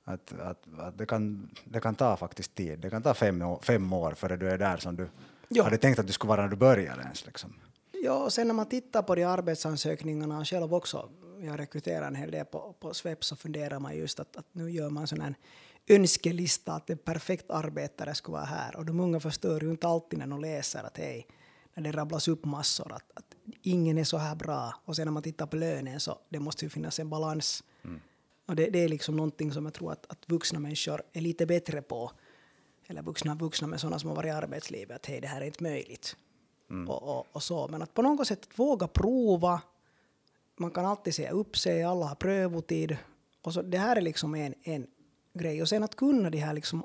att, 0.04 0.32
att, 0.40 0.78
att 0.78 0.98
det, 0.98 1.06
kan, 1.06 1.50
det 1.64 1.80
kan 1.80 1.94
ta 1.94 2.16
faktiskt 2.16 2.54
tid. 2.54 2.78
Det 2.78 2.90
kan 2.90 3.02
ta 3.02 3.14
fem 3.14 3.42
år, 3.42 3.58
fem 3.62 3.92
år 3.92 4.12
före 4.12 4.36
du 4.36 4.50
är 4.50 4.58
där 4.58 4.76
som 4.76 4.96
du 4.96 5.08
ja. 5.48 5.64
hade 5.64 5.78
tänkt 5.78 5.98
att 5.98 6.06
du 6.06 6.12
skulle 6.12 6.28
vara 6.28 6.42
när 6.42 6.48
du 6.48 6.56
började 6.56 7.02
ens. 7.02 7.26
Liksom. 7.26 7.54
Ja, 8.02 8.24
och 8.24 8.32
sen 8.32 8.46
när 8.46 8.54
man 8.54 8.66
tittar 8.66 9.02
på 9.02 9.14
de 9.14 9.24
arbetsansökningarna 9.24 10.44
själv 10.44 10.74
också, 10.74 11.08
jag 11.40 11.58
rekryterar 11.58 12.06
en 12.06 12.14
hel 12.14 12.30
del 12.30 12.44
på, 12.44 12.74
på 12.80 12.94
Svep, 12.94 13.24
så 13.24 13.36
funderar 13.36 13.78
man 13.78 13.96
just 13.96 14.20
att, 14.20 14.36
att 14.36 14.46
nu 14.52 14.70
gör 14.70 14.90
man 14.90 15.06
sån 15.06 15.20
här 15.20 15.34
önskelista 15.90 16.72
att 16.72 16.90
en 16.90 16.98
perfekt 16.98 17.50
arbetare 17.50 18.14
skulle 18.14 18.32
vara 18.32 18.44
här. 18.44 18.76
Och 18.76 18.86
de 18.86 19.00
unga 19.00 19.20
förstår 19.20 19.62
ju 19.62 19.70
inte 19.70 19.88
alltid 19.88 20.18
när 20.18 20.26
de 20.26 20.40
läser 20.40 20.84
att 20.84 20.98
hej, 20.98 21.26
när 21.74 21.82
det 21.82 21.98
rabblas 21.98 22.28
upp 22.28 22.44
massor 22.44 22.92
att, 22.92 23.10
att 23.14 23.34
ingen 23.62 23.98
är 23.98 24.04
så 24.04 24.16
här 24.18 24.34
bra. 24.34 24.74
Och 24.84 24.96
sen 24.96 25.06
när 25.06 25.12
man 25.12 25.22
tittar 25.22 25.46
på 25.46 25.56
lönen 25.56 26.00
så 26.00 26.18
det 26.28 26.38
måste 26.38 26.64
ju 26.64 26.70
finnas 26.70 26.98
en 26.98 27.10
balans. 27.10 27.64
Mm. 27.84 28.00
Och 28.46 28.56
det, 28.56 28.70
det, 28.70 28.78
är 28.78 28.88
liksom 28.88 29.16
någonting 29.16 29.52
som 29.52 29.64
jag 29.64 29.74
tror 29.74 29.92
att, 29.92 30.06
att 30.10 30.28
vuxna 30.28 30.58
människor 30.58 31.02
är 31.12 31.20
lite 31.20 31.46
bättre 31.46 31.82
på. 31.82 32.12
Eller 32.86 33.02
vuxna, 33.02 33.34
vuxna 33.34 33.66
med 33.66 33.80
sådana 33.80 33.98
som 33.98 34.08
har 34.08 34.16
varit 34.16 34.28
i 34.28 34.30
arbetslivet, 34.30 34.96
att 34.96 35.06
hej, 35.06 35.20
det 35.20 35.28
här 35.28 35.40
är 35.40 35.46
inte 35.46 35.62
möjligt. 35.62 36.16
Mm. 36.70 36.88
Och, 36.88 37.18
och, 37.18 37.26
och, 37.32 37.42
så. 37.42 37.68
Men 37.68 37.82
att 37.82 37.94
på 37.94 38.02
något 38.02 38.26
sätt 38.26 38.48
våga 38.54 38.88
prova. 38.88 39.62
Man 40.56 40.70
kan 40.70 40.86
alltid 40.86 41.14
säga 41.14 41.30
upp 41.30 41.56
sig, 41.56 41.82
alla 41.82 42.06
har 42.06 42.14
prövotid. 42.14 42.96
Och 43.42 43.54
så, 43.54 43.62
det 43.62 43.78
här 43.78 43.96
är 43.96 44.00
liksom 44.00 44.34
en, 44.34 44.54
en 44.62 44.86
grej. 45.32 45.62
Och 45.62 45.68
sen 45.68 45.82
att 45.82 45.96
kunna 45.96 46.30
de 46.30 46.38
här 46.38 46.54
liksom 46.54 46.84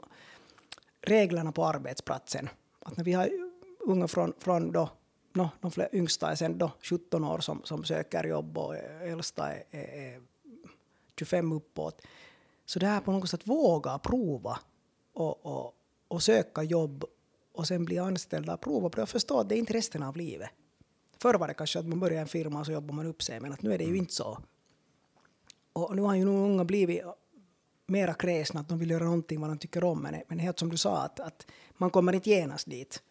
reglerna 1.01 1.51
på 1.51 1.65
arbetsplatsen. 1.65 2.49
Att 2.79 2.97
när 2.97 3.03
vi 3.03 3.13
har 3.13 3.29
unga 3.79 4.07
från, 4.07 4.33
från 4.39 4.71
då, 4.71 4.89
no, 5.33 5.49
de 5.61 5.71
flera 5.71 5.89
yngsta 5.93 6.31
är 6.31 6.35
sen 6.35 6.57
då 6.57 6.71
17 6.81 7.23
år 7.23 7.39
som, 7.39 7.61
som 7.63 7.83
söker 7.83 8.23
jobb 8.23 8.57
och 8.57 8.75
äldsta 9.03 9.53
är, 9.53 9.63
är, 9.71 10.13
är 10.13 10.21
25 11.19 11.51
uppåt. 11.51 12.01
Så 12.65 12.79
det 12.79 12.85
här 12.87 13.01
på 13.01 13.11
något 13.11 13.29
sätt 13.29 13.47
våga 13.47 13.99
prova 13.99 14.59
och, 15.13 15.45
och, 15.45 15.75
och 16.07 16.23
söka 16.23 16.63
jobb 16.63 17.05
och 17.51 17.67
sen 17.67 17.85
bli 17.85 17.99
anställda 17.99 18.53
och 18.53 18.61
prova 18.61 18.89
på 18.89 18.95
det 18.95 19.03
och 19.03 19.09
förstå 19.09 19.39
att 19.39 19.49
det 19.49 19.55
är 19.55 19.59
inte 19.59 19.73
resten 19.73 20.03
av 20.03 20.17
livet. 20.17 20.49
Förr 21.21 21.33
var 21.33 21.47
det 21.47 21.53
kanske 21.53 21.79
att 21.79 21.87
man 21.87 21.99
börjar 21.99 22.21
en 22.21 22.27
firma 22.27 22.59
och 22.59 22.65
så 22.65 22.71
jobbar 22.71 22.93
man 22.93 23.05
upp 23.05 23.23
sig, 23.23 23.39
men 23.39 23.53
att 23.53 23.61
nu 23.61 23.73
är 23.73 23.77
det 23.77 23.83
ju 23.83 23.97
inte 23.97 24.13
så. 24.13 24.37
Och 25.73 25.95
nu 25.95 26.01
har 26.01 26.15
ju 26.15 26.25
nog 26.25 26.51
unga 26.51 26.65
blivit 26.65 27.01
mera 27.85 28.13
kräsna, 28.13 28.59
att 28.59 28.69
de 28.69 28.77
vill 28.77 28.89
göra 28.89 29.03
någonting 29.03 29.41
vad 29.41 29.49
de 29.49 29.57
tycker 29.57 29.83
om. 29.83 30.01
Men, 30.01 30.21
men 30.27 30.39
helt 30.39 30.59
som 30.59 30.69
du 30.69 30.77
sa, 30.77 30.97
att, 30.97 31.19
att 31.19 31.47
man 31.77 31.89
kommer 31.89 32.13
inte 32.13 32.29
genast 32.29 32.69
dit. 32.69 33.03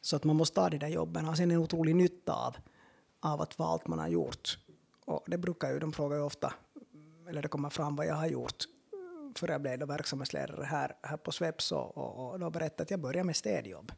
Så 0.00 0.16
att 0.16 0.24
man 0.24 0.36
måste 0.36 0.54
ta 0.54 0.70
de 0.70 0.78
där 0.78 0.88
jobben 0.88 1.28
och 1.28 1.36
sen 1.36 1.50
en 1.50 1.56
otrolig 1.56 1.96
nytta 1.96 2.32
av, 2.32 2.56
av 3.20 3.40
att 3.40 3.58
vad 3.58 3.68
allt 3.68 3.86
man 3.86 3.98
har 3.98 4.08
gjort. 4.08 4.58
Och 5.04 5.24
det 5.26 5.38
brukar 5.38 5.72
ju, 5.72 5.78
de 5.78 5.92
frågar 5.92 6.16
ju 6.16 6.22
ofta, 6.22 6.54
eller 7.28 7.42
det 7.42 7.48
kommer 7.48 7.70
fram 7.70 7.96
vad 7.96 8.06
jag 8.06 8.14
har 8.14 8.26
gjort 8.26 8.66
för 9.38 9.48
jag 9.48 9.60
blev 9.60 9.78
då 9.78 9.86
verksamhetsledare 9.86 10.64
här, 10.64 10.96
här 11.02 11.16
på 11.16 11.32
Sveps 11.32 11.72
och, 11.72 11.98
och, 11.98 12.30
och 12.30 12.40
då 12.40 12.50
berättade 12.50 12.74
jag 12.78 12.84
att 12.84 12.90
jag 12.90 13.00
började 13.00 13.24
med 13.24 13.36
städjobb. 13.36 13.92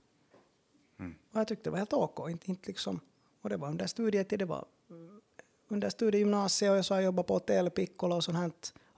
Och 1.33 1.41
jag 1.41 1.49
tyckte 1.49 1.65
det 1.65 1.71
var 1.71 1.79
helt 1.79 1.93
ok. 1.93 2.31
Inte, 2.31 2.51
inte 2.51 2.69
liksom, 2.69 3.01
och 3.43 3.51
det 3.51 3.57
var 3.57 3.69
under 3.69 3.87
studietid, 3.87 4.39
det 4.39 4.45
var 4.45 4.65
mm, 4.91 5.21
under 5.69 5.91
studiegymnasiet 5.91 6.71
och 6.71 6.77
jag 6.77 6.85
så 6.85 6.95
har 6.95 7.01
jobbat 7.01 7.27
på 7.27 7.35
hotell, 7.35 7.71
piccolo 7.71 8.17
och 8.17 8.25
sånt 8.25 8.39
här. 8.39 8.53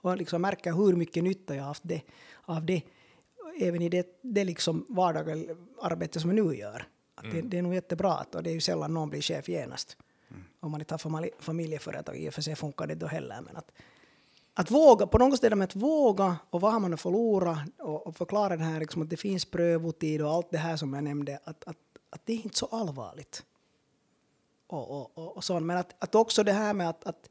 Och 0.07 0.17
liksom 0.17 0.41
märker 0.41 0.73
hur 0.73 0.93
mycket 0.93 1.23
nytta 1.23 1.55
jag 1.55 1.63
har 1.63 1.67
haft 1.67 1.83
det, 1.85 2.01
av 2.41 2.65
det. 2.65 2.81
Även 3.59 3.81
i 3.81 3.89
det, 3.89 4.19
det 4.21 4.43
liksom 4.43 4.85
vardagliga 4.89 5.55
arbete 5.81 6.19
som 6.19 6.37
jag 6.37 6.45
nu 6.45 6.55
gör. 6.55 6.87
Att 7.15 7.31
det, 7.31 7.41
det 7.41 7.57
är 7.57 7.61
nog 7.61 7.73
jättebra 7.73 8.13
att, 8.13 8.35
och 8.35 8.43
det 8.43 8.49
är 8.49 8.53
ju 8.53 8.61
sällan 8.61 8.93
någon 8.93 9.09
blir 9.09 9.21
chef 9.21 9.49
genast. 9.49 9.97
Om 10.59 10.71
man 10.71 10.81
inte 10.81 10.93
har 10.93 10.99
familj, 10.99 11.29
familjeföretag, 11.39 12.17
i 12.17 12.29
och 12.29 12.33
för 12.33 12.41
sig 12.41 12.55
funkar 12.55 12.87
det 12.87 12.95
då 12.95 13.07
heller. 13.07 13.41
Men 13.41 13.57
att, 13.57 13.71
att 14.53 14.71
våga, 14.71 15.07
på 15.07 15.17
något 15.17 15.37
ställe 15.37 15.55
med 15.55 15.65
att 15.65 15.75
våga 15.75 16.37
och 16.49 16.61
vad 16.61 16.73
har 16.73 16.79
man 16.79 16.93
att 16.93 17.01
förlora 17.01 17.59
och, 17.79 18.07
och 18.07 18.15
förklara 18.15 18.57
det 18.57 18.63
här 18.63 18.79
liksom 18.79 19.01
att 19.01 19.09
det 19.09 19.17
finns 19.17 19.45
prövotid 19.45 20.21
och 20.21 20.31
allt 20.31 20.51
det 20.51 20.57
här 20.57 20.77
som 20.77 20.93
jag 20.93 21.03
nämnde, 21.03 21.39
att, 21.43 21.63
att, 21.63 21.77
att 22.09 22.21
det 22.25 22.33
är 22.33 22.37
inte 22.37 22.57
så 22.57 22.65
allvarligt. 22.65 23.45
Och, 24.67 24.91
och, 24.91 25.17
och, 25.17 25.37
och 25.37 25.43
sånt. 25.43 25.65
Men 25.65 25.77
att, 25.77 25.95
att 25.99 26.15
också 26.15 26.43
det 26.43 26.53
här 26.53 26.73
med 26.73 26.89
att, 26.89 27.03
att 27.03 27.29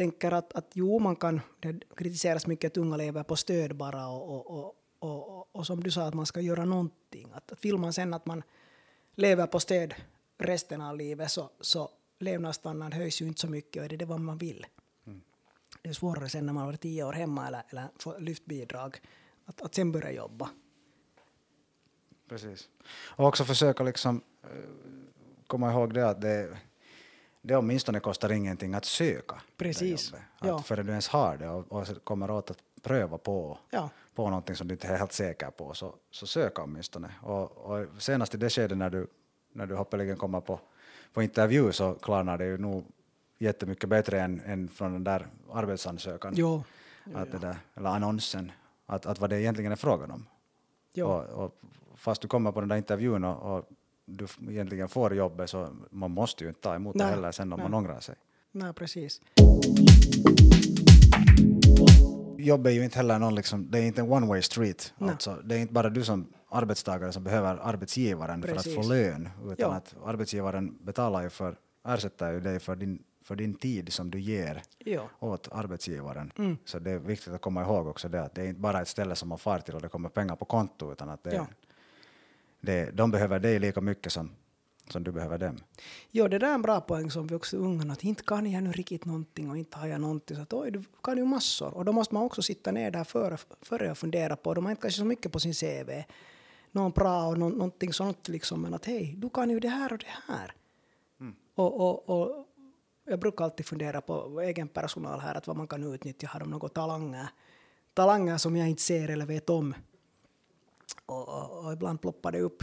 tänker 0.00 0.32
att, 0.32 0.52
att 0.52 0.70
jo, 0.72 0.98
man 0.98 1.16
kan, 1.16 1.40
det 1.60 1.82
kritiseras 1.96 2.46
mycket 2.46 2.72
att 2.72 2.76
unga 2.76 2.96
lever 2.96 3.22
på 3.22 3.36
stöd 3.36 3.76
bara 3.76 4.08
och, 4.08 4.28
och, 4.28 4.50
och, 4.50 4.74
och, 4.98 5.56
och, 5.56 5.66
som 5.66 5.82
du 5.82 5.90
sa 5.90 6.02
att 6.02 6.14
man 6.14 6.26
ska 6.26 6.40
göra 6.40 6.64
någonting. 6.64 7.28
Att, 7.34 7.52
att 7.52 7.64
vill 7.64 7.78
man 7.78 7.92
sen 7.92 8.14
att 8.14 8.26
man 8.26 8.42
lever 9.16 9.46
på 9.46 9.60
stöd 9.60 9.94
resten 10.38 10.80
av 10.80 10.96
livet 10.96 11.30
så, 11.30 11.50
så 11.60 11.90
levnadsstandarden 12.18 13.00
höjs 13.00 13.22
ju 13.22 13.26
inte 13.26 13.40
så 13.40 13.50
mycket 13.50 13.80
och 13.80 13.84
är 13.84 13.88
det 13.88 13.96
det 13.96 14.04
vad 14.04 14.20
man 14.20 14.38
vill. 14.38 14.66
Det 15.82 15.88
är 15.88 15.92
svårare 15.92 16.28
sen 16.28 16.46
när 16.46 16.52
man 16.52 16.60
har 16.60 16.68
varit 16.68 16.80
tio 16.80 17.04
år 17.04 17.12
hemma 17.12 17.46
eller, 17.46 17.62
eller 17.70 17.88
får 17.98 18.20
lyft 18.20 18.46
bidrag 18.46 19.00
att, 19.44 19.60
att 19.62 19.74
sen 19.74 19.92
börja 19.92 20.12
jobba. 20.12 20.50
Precis. 22.28 22.68
Och 23.16 23.26
också 23.26 23.44
försöka 23.44 23.82
liksom 23.82 24.22
eh, 24.42 24.48
komma 25.46 25.72
ihåg 25.72 25.94
det 25.94 26.08
att 26.08 26.20
det, 26.20 26.58
det 27.42 27.56
åtminstone 27.56 28.00
kostar 28.00 28.32
ingenting 28.32 28.74
att 28.74 28.84
söka. 28.84 29.42
Precis. 29.56 30.10
Det 30.10 30.16
jobbet. 30.16 30.28
Att 30.38 30.48
Ja. 30.48 30.62
Före 30.62 30.82
du 30.82 30.90
ens 30.90 31.08
har 31.08 31.36
det 31.36 31.48
och, 31.48 31.72
och 31.72 32.04
kommer 32.04 32.30
åt 32.30 32.50
att 32.50 32.58
pröva 32.82 33.18
på, 33.18 33.58
Ja. 33.70 33.90
på 34.14 34.28
någonting 34.28 34.56
som 34.56 34.68
du 34.68 34.74
inte 34.74 34.88
är 34.88 34.98
helt 34.98 35.12
säker 35.12 35.50
på 35.50 35.74
så, 35.74 35.94
så 36.10 36.26
söka 36.26 36.62
åtminstone. 36.62 37.10
Och, 37.22 37.56
och 37.56 37.86
senast 37.98 38.34
i 38.34 38.36
det 38.38 38.50
skedet 38.50 38.78
när 38.78 38.90
du, 38.90 39.06
när 39.52 39.66
du 39.66 39.74
hoppeligen 39.76 40.16
kommer 40.16 40.40
på, 40.40 40.60
på 41.12 41.22
intervju 41.22 41.72
så 41.72 41.94
klarnar 41.94 42.38
det 42.38 42.44
ju 42.44 42.58
nog 42.58 42.84
jättemycket 43.38 43.88
bättre 43.88 44.20
än, 44.20 44.40
än 44.44 44.68
från 44.68 44.92
den 44.92 45.04
där 45.04 45.26
arbetsansökan. 45.52 46.32
Jo. 46.36 46.64
att 47.14 47.32
det 47.32 47.38
där, 47.38 47.56
eller 47.74 47.90
annonsen. 47.90 48.52
Att, 48.86 49.06
att 49.06 49.18
vad 49.20 49.30
det 49.30 49.40
egentligen 49.40 49.72
är 49.72 49.76
frågan 49.76 50.10
om. 50.10 50.26
Och, 51.04 51.44
och 51.44 51.60
fast 51.96 52.22
du 52.22 52.28
kommer 52.28 52.52
på 52.52 52.60
den 52.60 52.68
där 52.68 52.76
intervjun 52.76 53.24
och, 53.24 53.56
och 53.56 53.68
du 54.10 54.26
egentligen 54.52 54.88
får 54.88 55.14
jobbet 55.14 55.50
så 55.50 55.68
man 55.90 56.10
måste 56.10 56.44
ju 56.44 56.48
inte 56.48 56.60
ta 56.60 56.74
emot 56.74 56.98
det 56.98 57.04
Nej, 57.04 57.14
heller 57.14 57.32
sen 57.32 57.52
om 57.52 57.58
nej. 57.60 57.68
man 57.68 57.78
ångrar 57.84 58.00
sig. 58.00 58.14
Nej, 58.52 58.72
precis. 58.72 59.20
Jobb 62.38 62.66
är 62.66 62.70
ju 62.70 62.84
inte 62.84 62.96
heller 62.96 63.18
någon 63.18 63.34
liksom, 63.34 63.70
det 63.70 63.78
är 63.78 63.82
inte 63.82 64.00
en 64.00 64.12
one 64.12 64.26
way 64.26 64.42
street. 64.42 64.94
Nej. 64.98 65.10
Alltså, 65.10 65.34
det 65.44 65.54
är 65.54 65.58
inte 65.58 65.72
bara 65.72 65.90
du 65.90 66.04
som 66.04 66.32
arbetstagare 66.48 67.12
som 67.12 67.24
behöver 67.24 67.56
arbetsgivaren 67.62 68.42
för 68.42 68.48
att 68.48 68.54
Precis. 68.54 68.74
få 68.74 68.82
lön, 68.82 69.28
utan 69.44 69.54
Ja. 69.58 69.72
att 69.72 69.94
arbetsgivaren 70.04 70.78
betalar 70.84 71.22
ju 71.22 71.30
för, 71.30 71.56
ersätter 71.88 72.32
ju 72.32 72.40
dig 72.40 72.58
för 72.60 72.76
din, 72.76 73.02
för 73.24 73.36
din 73.36 73.54
tid 73.54 73.92
som 73.92 74.10
du 74.10 74.20
ger 74.20 74.62
Ja. 74.78 75.08
åt 75.18 75.48
arbetsgivaren. 75.52 76.32
Mm. 76.38 76.56
Så 76.64 76.78
det 76.78 76.90
är 76.90 76.98
viktigt 76.98 77.32
att 77.32 77.40
komma 77.40 77.62
ihåg 77.62 77.86
också 77.86 78.08
det 78.08 78.22
att 78.22 78.34
det 78.34 78.42
är 78.42 78.46
inte 78.48 78.60
bara 78.60 78.80
ett 78.82 78.88
ställe 78.88 79.14
som 79.16 79.28
man 79.28 79.38
far 79.38 79.58
till 79.58 79.74
och 79.74 79.82
det 79.82 79.88
kommer 79.88 80.08
pengar 80.08 80.36
på 80.36 80.44
konto 80.44 80.92
utan 80.92 81.08
att 81.08 81.24
det, 81.24 81.34
Ja. 81.34 81.46
Det, 82.60 82.90
de 82.90 83.10
behöver 83.10 83.38
dig 83.38 83.58
lika 83.58 83.80
mycket 83.80 84.12
som, 84.12 84.30
som 84.88 85.04
du 85.04 85.12
behöver 85.12 85.38
dem. 85.38 85.60
Jo, 86.10 86.28
det 86.28 86.38
där 86.38 86.50
är 86.50 86.54
en 86.54 86.62
bra 86.62 86.80
poäng 86.80 87.10
som 87.10 87.26
vi 87.26 87.34
också 87.34 87.56
ungarna, 87.56 87.92
att 87.92 88.04
inte 88.04 88.22
kan 88.22 88.50
jag 88.50 88.62
nu 88.62 88.72
riktigt 88.72 89.04
någonting 89.04 89.50
och 89.50 89.56
inte 89.56 89.78
har 89.78 89.86
jag 89.86 90.00
någonting. 90.00 90.36
Så 90.36 90.42
att 90.42 90.52
oj, 90.52 90.70
du 90.70 90.82
kan 91.02 91.16
ju 91.16 91.24
massor. 91.24 91.74
Och 91.74 91.84
då 91.84 91.92
måste 91.92 92.14
man 92.14 92.22
också 92.22 92.42
sitta 92.42 92.72
ner 92.72 92.90
där 92.90 93.04
före, 93.04 93.38
före 93.62 93.90
och 93.90 93.98
fundera 93.98 94.36
på, 94.36 94.54
de 94.54 94.64
har 94.64 94.70
inte 94.70 94.82
kanske 94.82 94.98
så 94.98 95.04
mycket 95.04 95.32
på 95.32 95.40
sin 95.40 95.54
CV, 95.54 95.90
någon 96.72 96.90
bra 96.90 97.26
och 97.26 97.38
någon, 97.38 97.52
någonting 97.52 97.92
sånt 97.92 98.28
liksom, 98.28 98.62
men 98.62 98.74
att 98.74 98.84
hej, 98.84 99.14
du 99.18 99.30
kan 99.30 99.50
ju 99.50 99.60
det 99.60 99.68
här 99.68 99.92
och 99.92 99.98
det 99.98 100.32
här. 100.32 100.54
Och, 101.54 101.80
och, 101.80 102.08
och 102.08 102.46
jag 103.04 103.20
brukar 103.20 103.44
alltid 103.44 103.66
fundera 103.66 104.00
på 104.00 104.40
egen 104.40 104.68
personal 104.68 105.20
här, 105.20 105.34
att 105.34 105.46
vad 105.46 105.56
man 105.56 105.68
kan 105.68 105.94
utnyttja, 105.94 106.26
har 106.26 106.40
de 106.40 106.50
några 106.50 106.68
talanger, 106.68 107.28
talanger 107.94 108.38
som 108.38 108.56
jag 108.56 108.68
inte 108.68 108.82
ser 108.82 109.08
eller 109.08 109.26
vet 109.26 109.50
om. 109.50 109.74
Och, 111.06 111.28
och, 111.28 111.64
och 111.64 111.72
ibland 111.72 112.00
ploppar 112.00 112.32
det 112.32 112.40
upp 112.40 112.62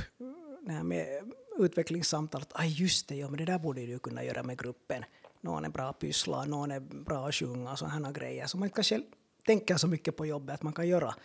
det 0.61 0.71
här 0.71 0.83
med 0.83 1.31
utvecklingssamtal 1.59 2.41
att 2.41 2.51
aj 2.53 2.81
just 2.81 3.07
det, 3.07 3.15
ja, 3.15 3.29
men 3.29 3.37
det 3.37 3.45
där 3.45 3.59
borde 3.59 3.85
du 3.85 3.99
kunna 3.99 4.23
göra 4.23 4.43
med 4.43 4.59
gruppen. 4.59 5.03
Någon 5.41 5.65
är 5.65 5.69
bra 5.69 5.89
att 5.89 5.99
pyssla, 5.99 6.45
någon 6.45 6.71
är 6.71 6.79
bra 6.79 7.27
att 7.27 7.35
sjunga 7.35 7.71
och 7.71 7.79
sådana 7.79 8.11
grejer. 8.11 8.47
Så 8.47 8.57
man 8.57 8.65
inte 8.65 8.75
kanske 8.75 9.01
tänker 9.45 9.77
så 9.77 9.87
mycket 9.87 10.15
på 10.15 10.25
jobbet 10.25 10.53
att 10.53 10.63
man 10.63 10.73
kan 10.73 10.87
göra. 10.87 11.15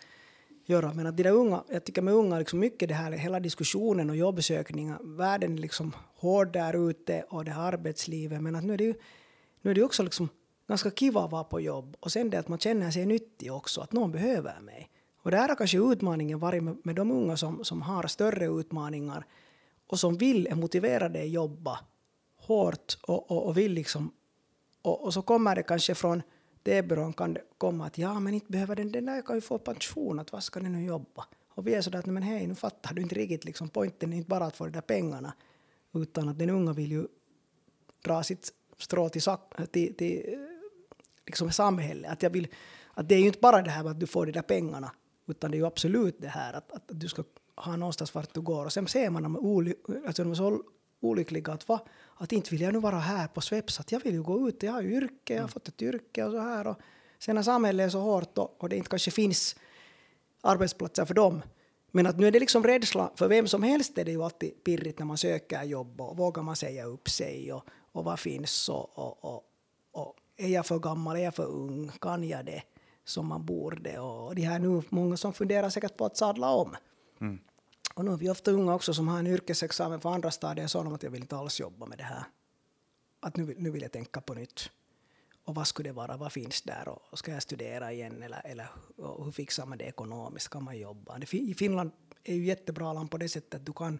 göra. 0.65 0.93
Men 0.93 1.07
att 1.07 1.17
de 1.17 1.23
där 1.23 1.31
unga, 1.31 1.63
jag 1.69 1.83
tycker 1.83 2.01
med 2.01 2.13
unga, 2.13 2.39
liksom 2.39 2.59
mycket 2.59 2.89
det 2.89 2.95
här, 2.95 3.11
hela 3.11 3.39
diskussionen 3.39 4.09
och 4.09 4.15
jobbsökningar, 4.15 4.99
världen 5.01 5.57
är 5.57 5.61
liksom 5.61 5.95
hård 6.15 6.53
där 6.53 6.89
ute 6.89 7.25
och 7.29 7.45
det 7.45 7.51
här 7.51 7.73
arbetslivet, 7.73 8.41
men 8.41 8.55
att 8.55 8.63
nu 8.63 8.73
är 8.73 8.77
det 8.77 8.83
ju 8.83 8.93
nu 9.61 9.71
är 9.71 9.75
det 9.75 9.83
också 9.83 10.03
liksom 10.03 10.29
ganska 10.67 10.91
kiva 10.91 11.21
att 11.21 11.31
vara 11.31 11.43
på 11.43 11.61
jobb 11.61 11.97
och 11.99 12.11
sen 12.11 12.29
det 12.29 12.39
att 12.39 12.47
man 12.47 12.59
känner 12.59 12.91
sig 12.91 13.05
nyttig 13.05 13.53
också, 13.53 13.81
att 13.81 13.91
någon 13.91 14.11
behöver 14.11 14.59
mig. 14.59 14.89
Och 15.23 15.31
där 15.31 15.49
har 15.49 15.55
kanske 15.55 15.77
utmaningen 15.77 16.39
varit 16.39 16.63
med, 16.63 16.77
med 16.83 16.95
de 16.95 17.11
unga 17.11 17.37
som, 17.37 17.63
som 17.63 17.81
har 17.81 18.07
större 18.07 18.45
utmaningar 18.45 19.25
och 19.87 19.99
som 19.99 20.17
vill, 20.17 20.47
är 20.47 20.55
motiverade 20.55 21.21
att 21.21 21.29
jobba 21.29 21.79
hårt 22.37 22.97
och, 23.01 23.31
och, 23.31 23.45
och 23.45 23.57
vill 23.57 23.73
liksom 23.73 24.11
och, 24.81 25.03
och 25.03 25.13
så 25.13 25.21
kommer 25.21 25.55
det 25.55 25.63
kanske 25.63 25.95
från 25.95 26.21
T-byrån 26.63 27.13
kan 27.13 27.33
det 27.33 27.41
komma 27.57 27.85
att 27.85 27.97
ja 27.97 28.19
men 28.19 28.33
inte 28.33 28.51
behöver 28.51 28.75
den, 28.75 28.91
den 28.91 29.05
där 29.05 29.21
kan 29.21 29.35
ju 29.35 29.41
få 29.41 29.57
pension, 29.57 30.19
att 30.19 30.31
vad 30.31 30.43
ska 30.43 30.59
den 30.59 30.71
nu 30.71 30.85
jobba? 30.85 31.25
Och 31.47 31.67
vi 31.67 31.73
är 31.73 31.81
sådär 31.81 31.99
att 31.99 32.05
men 32.05 32.23
hej 32.23 32.47
nu 32.47 32.55
fattar 32.55 32.93
du 32.93 33.01
inte 33.01 33.15
riktigt 33.15 33.45
liksom 33.45 33.69
poängen 33.69 34.13
är 34.13 34.17
inte 34.17 34.29
bara 34.29 34.45
att 34.45 34.55
få 34.55 34.65
de 34.65 34.71
där 34.71 34.81
pengarna 34.81 35.33
utan 35.93 36.29
att 36.29 36.39
den 36.39 36.49
unga 36.49 36.73
vill 36.73 36.91
ju 36.91 37.07
dra 38.03 38.23
sitt 38.23 38.53
strå 38.77 39.09
till, 39.09 39.21
till, 39.71 39.95
till 39.95 40.33
eh, 40.33 40.39
liksom 41.25 41.51
samhället. 41.51 42.11
Att, 42.11 42.23
jag 42.23 42.29
vill, 42.29 42.47
att 42.93 43.09
det 43.09 43.15
är 43.15 43.19
ju 43.19 43.25
inte 43.25 43.39
bara 43.39 43.61
det 43.61 43.69
här 43.69 43.83
med 43.83 43.91
att 43.91 43.99
du 43.99 44.07
får 44.07 44.25
de 44.25 44.31
där 44.31 44.41
pengarna, 44.41 44.91
utan 45.27 45.51
det 45.51 45.57
är 45.57 45.59
ju 45.59 45.65
absolut 45.65 46.15
det 46.19 46.27
här 46.27 46.53
att, 46.53 46.71
att 46.71 46.83
du 46.87 47.07
ska 47.07 47.23
ha 47.55 47.75
någonstans 47.75 48.15
vart 48.15 48.33
du 48.33 48.41
går. 48.41 48.65
Och 48.65 48.73
sen 48.73 48.87
ser 48.87 49.09
man 49.09 49.23
de, 49.23 49.37
oly, 49.37 49.73
alltså 50.07 50.23
de 50.23 50.31
är 50.31 50.35
så 50.35 50.63
olyckliga 51.01 51.53
att, 51.53 51.67
va, 51.67 51.79
att 52.15 52.31
inte 52.31 52.49
vill 52.49 52.61
jag 52.61 52.73
nu 52.73 52.79
vara 52.79 52.99
här 52.99 53.27
på 53.27 53.41
Sveps, 53.41 53.79
att 53.79 53.91
jag 53.91 53.99
vill 53.99 54.13
ju 54.13 54.23
gå 54.23 54.49
ut, 54.49 54.63
jag 54.63 54.71
har 54.71 54.83
yrke, 54.83 55.33
jag 55.33 55.41
har 55.41 55.47
fått 55.47 55.67
ett 55.67 55.81
yrke 55.81 56.23
och 56.23 56.31
så 56.31 56.39
här. 56.39 56.67
Och 56.67 56.77
sen 57.19 57.35
när 57.35 57.43
samhället 57.43 57.85
är 57.85 57.89
så 57.89 57.99
hårt 57.99 58.37
och, 58.37 58.63
och 58.63 58.69
det 58.69 58.77
inte 58.77 58.89
kanske 58.89 59.11
finns 59.11 59.55
arbetsplatser 60.41 61.05
för 61.05 61.13
dem. 61.13 61.41
Men 61.91 62.07
att 62.07 62.19
nu 62.19 62.27
är 62.27 62.31
det 62.31 62.39
liksom 62.39 62.63
rädsla, 62.63 63.11
för 63.15 63.27
vem 63.27 63.47
som 63.47 63.63
helst 63.63 63.97
är 63.97 64.05
det 64.05 64.11
ju 64.11 64.23
alltid 64.23 64.63
pirrigt 64.63 64.99
när 64.99 65.05
man 65.05 65.17
söker 65.17 65.63
jobb 65.63 66.01
och 66.01 66.17
vågar 66.17 66.43
man 66.43 66.55
säga 66.55 66.85
upp 66.85 67.09
sig 67.09 67.53
och, 67.53 67.65
och 67.91 68.03
vad 68.03 68.19
finns 68.19 68.69
och, 68.69 68.97
och, 68.97 69.25
och, 69.25 69.43
och 69.91 70.15
är 70.37 70.47
jag 70.47 70.65
för 70.65 70.79
gammal, 70.79 71.15
är 71.15 71.23
jag 71.23 71.35
för 71.35 71.45
ung, 71.45 71.91
kan 72.01 72.23
jag 72.23 72.45
det 72.45 72.63
som 73.05 73.27
man 73.27 73.45
borde 73.45 73.99
och 73.99 74.35
de 74.35 74.41
här 74.41 74.59
nu, 74.59 74.81
många 74.89 75.17
som 75.17 75.33
funderar 75.33 75.69
säkert 75.69 75.97
på 75.97 76.05
att 76.05 76.17
sadla 76.17 76.49
om. 76.49 76.75
Och 77.93 78.05
nu 78.05 78.11
är 78.11 78.17
vi 78.17 78.29
ofta 78.29 78.51
unga 78.51 78.73
också 78.73 78.93
som 78.93 79.07
har 79.07 79.19
en 79.19 79.27
yrkesexamen 79.27 79.99
på 79.99 80.09
andra 80.09 80.31
stadier 80.31 80.67
så 80.67 80.93
att 80.93 81.03
jag 81.03 81.11
vill 81.11 81.21
inte 81.21 81.35
alls 81.35 81.59
jobba 81.59 81.85
med 81.85 81.97
det 81.97 82.03
här. 82.03 82.23
Att 83.19 83.37
nu, 83.37 83.55
nu 83.57 83.71
vill 83.71 83.81
jag 83.81 83.91
tänka 83.91 84.21
på 84.21 84.33
nytt. 84.33 84.69
Och 85.45 85.55
vad 85.55 85.67
skulle 85.67 85.89
det 85.89 85.93
vara, 85.93 86.17
vad 86.17 86.31
finns 86.31 86.61
där 86.61 86.87
och 86.87 87.19
ska 87.19 87.31
jag 87.31 87.41
studera 87.41 87.93
igen 87.93 88.23
eller, 88.23 88.41
eller 88.45 88.67
hur 88.97 89.31
fixar 89.31 89.65
man 89.65 89.77
det 89.77 89.85
ekonomiskt, 89.85 90.49
kan 90.49 90.63
man 90.63 90.77
jobba? 90.77 91.17
Det, 91.17 91.33
I 91.33 91.53
Finland 91.53 91.91
är 92.23 92.35
ju 92.35 92.45
jättebra 92.45 92.93
land 92.93 93.11
på 93.11 93.17
det 93.17 93.29
sättet 93.29 93.53
att 93.53 93.65
du 93.65 93.73
kan 93.73 93.99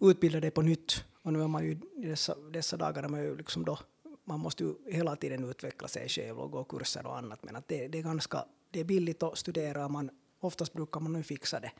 utbilda 0.00 0.40
dig 0.40 0.50
på 0.50 0.62
nytt. 0.62 1.04
Och 1.22 1.32
nu 1.32 1.42
är 1.42 1.48
man 1.48 1.64
ju 1.64 1.70
i 1.96 2.06
dessa, 2.06 2.34
dessa 2.34 2.76
dagar 2.76 3.02
är 3.02 3.08
man 3.08 3.22
ju 3.22 3.36
liksom 3.36 3.64
då, 3.64 3.78
man 4.24 4.40
måste 4.40 4.64
ju 4.64 4.74
hela 4.86 5.16
tiden 5.16 5.50
utveckla 5.50 5.88
sig 5.88 6.08
själv 6.08 6.40
och 6.40 6.50
gå 6.50 6.64
kurser 6.64 7.06
och 7.06 7.18
annat 7.18 7.44
men 7.44 7.56
att 7.56 7.68
det, 7.68 7.88
det 7.88 7.98
är 7.98 8.02
ganska, 8.02 8.44
det 8.70 8.80
är 8.80 8.84
billigt 8.84 9.22
att 9.22 9.38
studera 9.38 9.84
och 9.84 9.90
man, 9.90 10.10
oftast 10.40 10.72
brukar 10.72 11.00
man 11.00 11.12
nu 11.12 11.22
fixa 11.22 11.60
det 11.60 11.72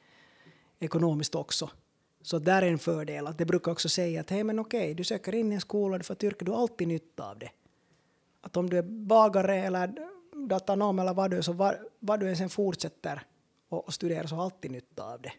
ekonomiskt 0.78 1.34
också. 1.34 1.70
Så 2.22 2.38
där 2.38 2.62
är 2.62 2.66
en 2.66 2.78
fördel. 2.78 3.26
Att 3.26 3.38
det 3.38 3.44
brukar 3.44 3.72
också 3.72 3.88
säga 3.88 4.20
att 4.20 4.30
hej 4.30 4.44
men 4.44 4.58
okej, 4.58 4.94
du 4.94 5.04
söker 5.04 5.34
in 5.34 5.52
i 5.52 5.54
en 5.54 5.60
skola, 5.60 5.98
du 5.98 6.04
får 6.04 6.14
ett 6.14 6.24
yrke, 6.24 6.44
du 6.44 6.52
har 6.52 6.58
alltid 6.58 6.88
nytta 6.88 7.30
av 7.30 7.38
det. 7.38 7.50
Att 8.40 8.56
om 8.56 8.70
du 8.70 8.78
är 8.78 8.82
bagare 8.82 9.56
eller 9.56 9.92
datanom 10.48 10.98
eller 10.98 11.14
vad 11.14 11.30
du 11.30 11.36
är, 11.36 11.42
så 11.42 11.52
vad, 11.52 11.74
vad 11.98 12.20
du 12.20 12.28
än 12.28 12.36
sen 12.36 12.50
fortsätter 12.50 13.22
och, 13.68 13.86
och 13.86 13.94
studerar 13.94 14.26
så 14.26 14.36
har 14.36 14.44
alltid 14.44 14.70
nytta 14.70 15.12
av 15.12 15.20
det. 15.20 15.32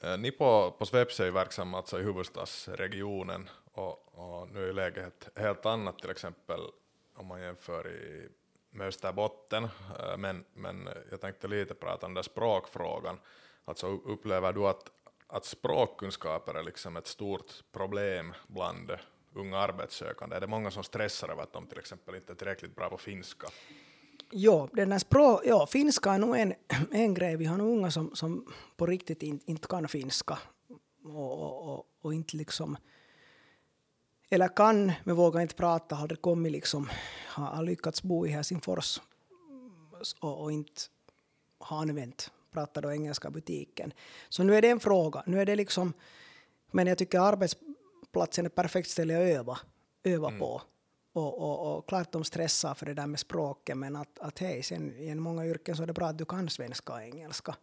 Eh, 0.00 0.18
ni 0.18 0.30
på, 0.30 0.74
på 0.78 0.86
Sveps 0.86 1.20
är 1.20 1.24
ju 1.24 1.30
verksamma 1.30 1.78
alltså 1.78 2.00
i 2.00 2.02
huvudstadsregionen 2.02 3.48
och, 3.78 4.18
och 4.18 4.48
nu 4.52 4.68
är 4.68 4.72
läget 4.72 5.28
helt, 5.36 5.66
annat 5.66 5.98
till 5.98 6.10
exempel 6.10 6.60
om 7.14 7.26
man 7.26 7.40
jämför 7.40 7.88
i, 7.88 8.28
med 8.70 8.86
Österbotten. 8.86 9.64
Eh, 9.64 10.16
men, 10.18 10.44
men 10.54 10.88
jag 11.10 11.20
tänkte 11.20 11.48
lite 11.48 11.74
prata 11.74 12.06
om 12.06 12.10
den 12.10 12.14
där 12.14 12.22
språkfrågan. 12.22 13.18
Alltså 13.64 13.86
upplever 13.86 14.52
du 14.52 14.66
att, 14.66 14.90
att 15.26 15.44
språkkunskaper 15.44 16.54
är 16.54 16.62
liksom 16.62 16.96
ett 16.96 17.06
stort 17.06 17.52
problem 17.72 18.34
bland 18.46 18.90
unga 19.34 19.58
arbetssökande? 19.58 20.36
Är 20.36 20.40
det 20.40 20.46
många 20.46 20.70
som 20.70 20.84
stressar 20.84 21.28
över 21.28 21.42
att 21.42 21.52
de 21.52 21.66
till 21.66 21.78
exempel 21.78 22.14
inte 22.14 22.32
är 22.32 22.36
tillräckligt 22.36 22.76
bra 22.76 22.90
på 22.90 22.98
finska? 22.98 23.46
Ja, 24.30 24.68
den 24.72 24.92
här 24.92 24.98
språk, 24.98 25.40
ja, 25.44 25.66
finska 25.66 26.12
är 26.12 26.18
nog 26.18 26.36
en, 26.36 26.54
en 26.92 27.14
grej. 27.14 27.36
Vi 27.36 27.44
har 27.44 27.56
nog 27.56 27.68
unga 27.68 27.90
som, 27.90 28.14
som 28.14 28.52
på 28.76 28.86
riktigt 28.86 29.22
in, 29.22 29.40
inte 29.46 29.68
kan 29.68 29.88
finska. 29.88 30.38
Och, 31.04 31.42
och, 31.42 31.74
och, 31.74 31.86
och 32.00 32.14
inte 32.14 32.36
liksom... 32.36 32.76
Eller 34.30 34.48
kan, 34.48 34.92
men 35.04 35.16
vågar 35.16 35.40
inte 35.40 35.54
prata, 35.54 35.94
har 35.94 36.02
aldrig 36.02 36.22
kommit 36.22 36.52
liksom... 36.52 36.88
Har, 37.26 37.62
lyckats 37.62 38.02
bo 38.02 38.26
i 38.26 38.30
Helsingfors 38.30 39.00
och, 40.20 40.42
och 40.42 40.52
inte 40.52 40.82
har 41.58 41.78
använt, 41.78 42.30
pratar 42.52 42.82
då 42.82 42.92
engelska 42.92 43.30
butiken. 43.30 43.92
Så 44.28 44.42
nu 44.42 44.56
är 44.56 44.62
det 44.62 44.68
en 44.68 44.80
fråga. 44.80 45.22
Nu 45.26 45.40
är 45.40 45.46
det 45.46 45.56
liksom... 45.56 45.92
Men 46.70 46.86
jag 46.86 46.98
tycker 46.98 47.20
arbetsplatsen 47.20 48.44
är 48.44 48.48
perfekt 48.48 48.90
ställe 48.90 49.16
att 49.16 49.38
öva, 49.38 49.58
öva 50.04 50.30
på. 50.38 50.62
Och, 51.12 51.38
och, 51.38 51.76
och 51.76 51.88
klart 51.88 52.12
de 52.12 52.24
stressar 52.24 52.74
för 52.74 52.86
det 52.86 52.94
där 52.94 53.06
med 53.06 53.20
språket 53.20 53.76
men 53.76 53.96
att, 53.96 54.18
att 54.18 54.38
hej, 54.38 54.62
sen 54.62 54.96
i 54.98 55.14
många 55.14 55.46
yrken 55.46 55.76
så 55.76 55.82
är 55.82 55.86
det 55.86 55.92
bra 55.92 56.06
att 56.06 56.18
du 56.18 56.24
kan 56.24 56.50
svenska 56.50 56.92
och 56.92 57.02
engelska. 57.02 57.56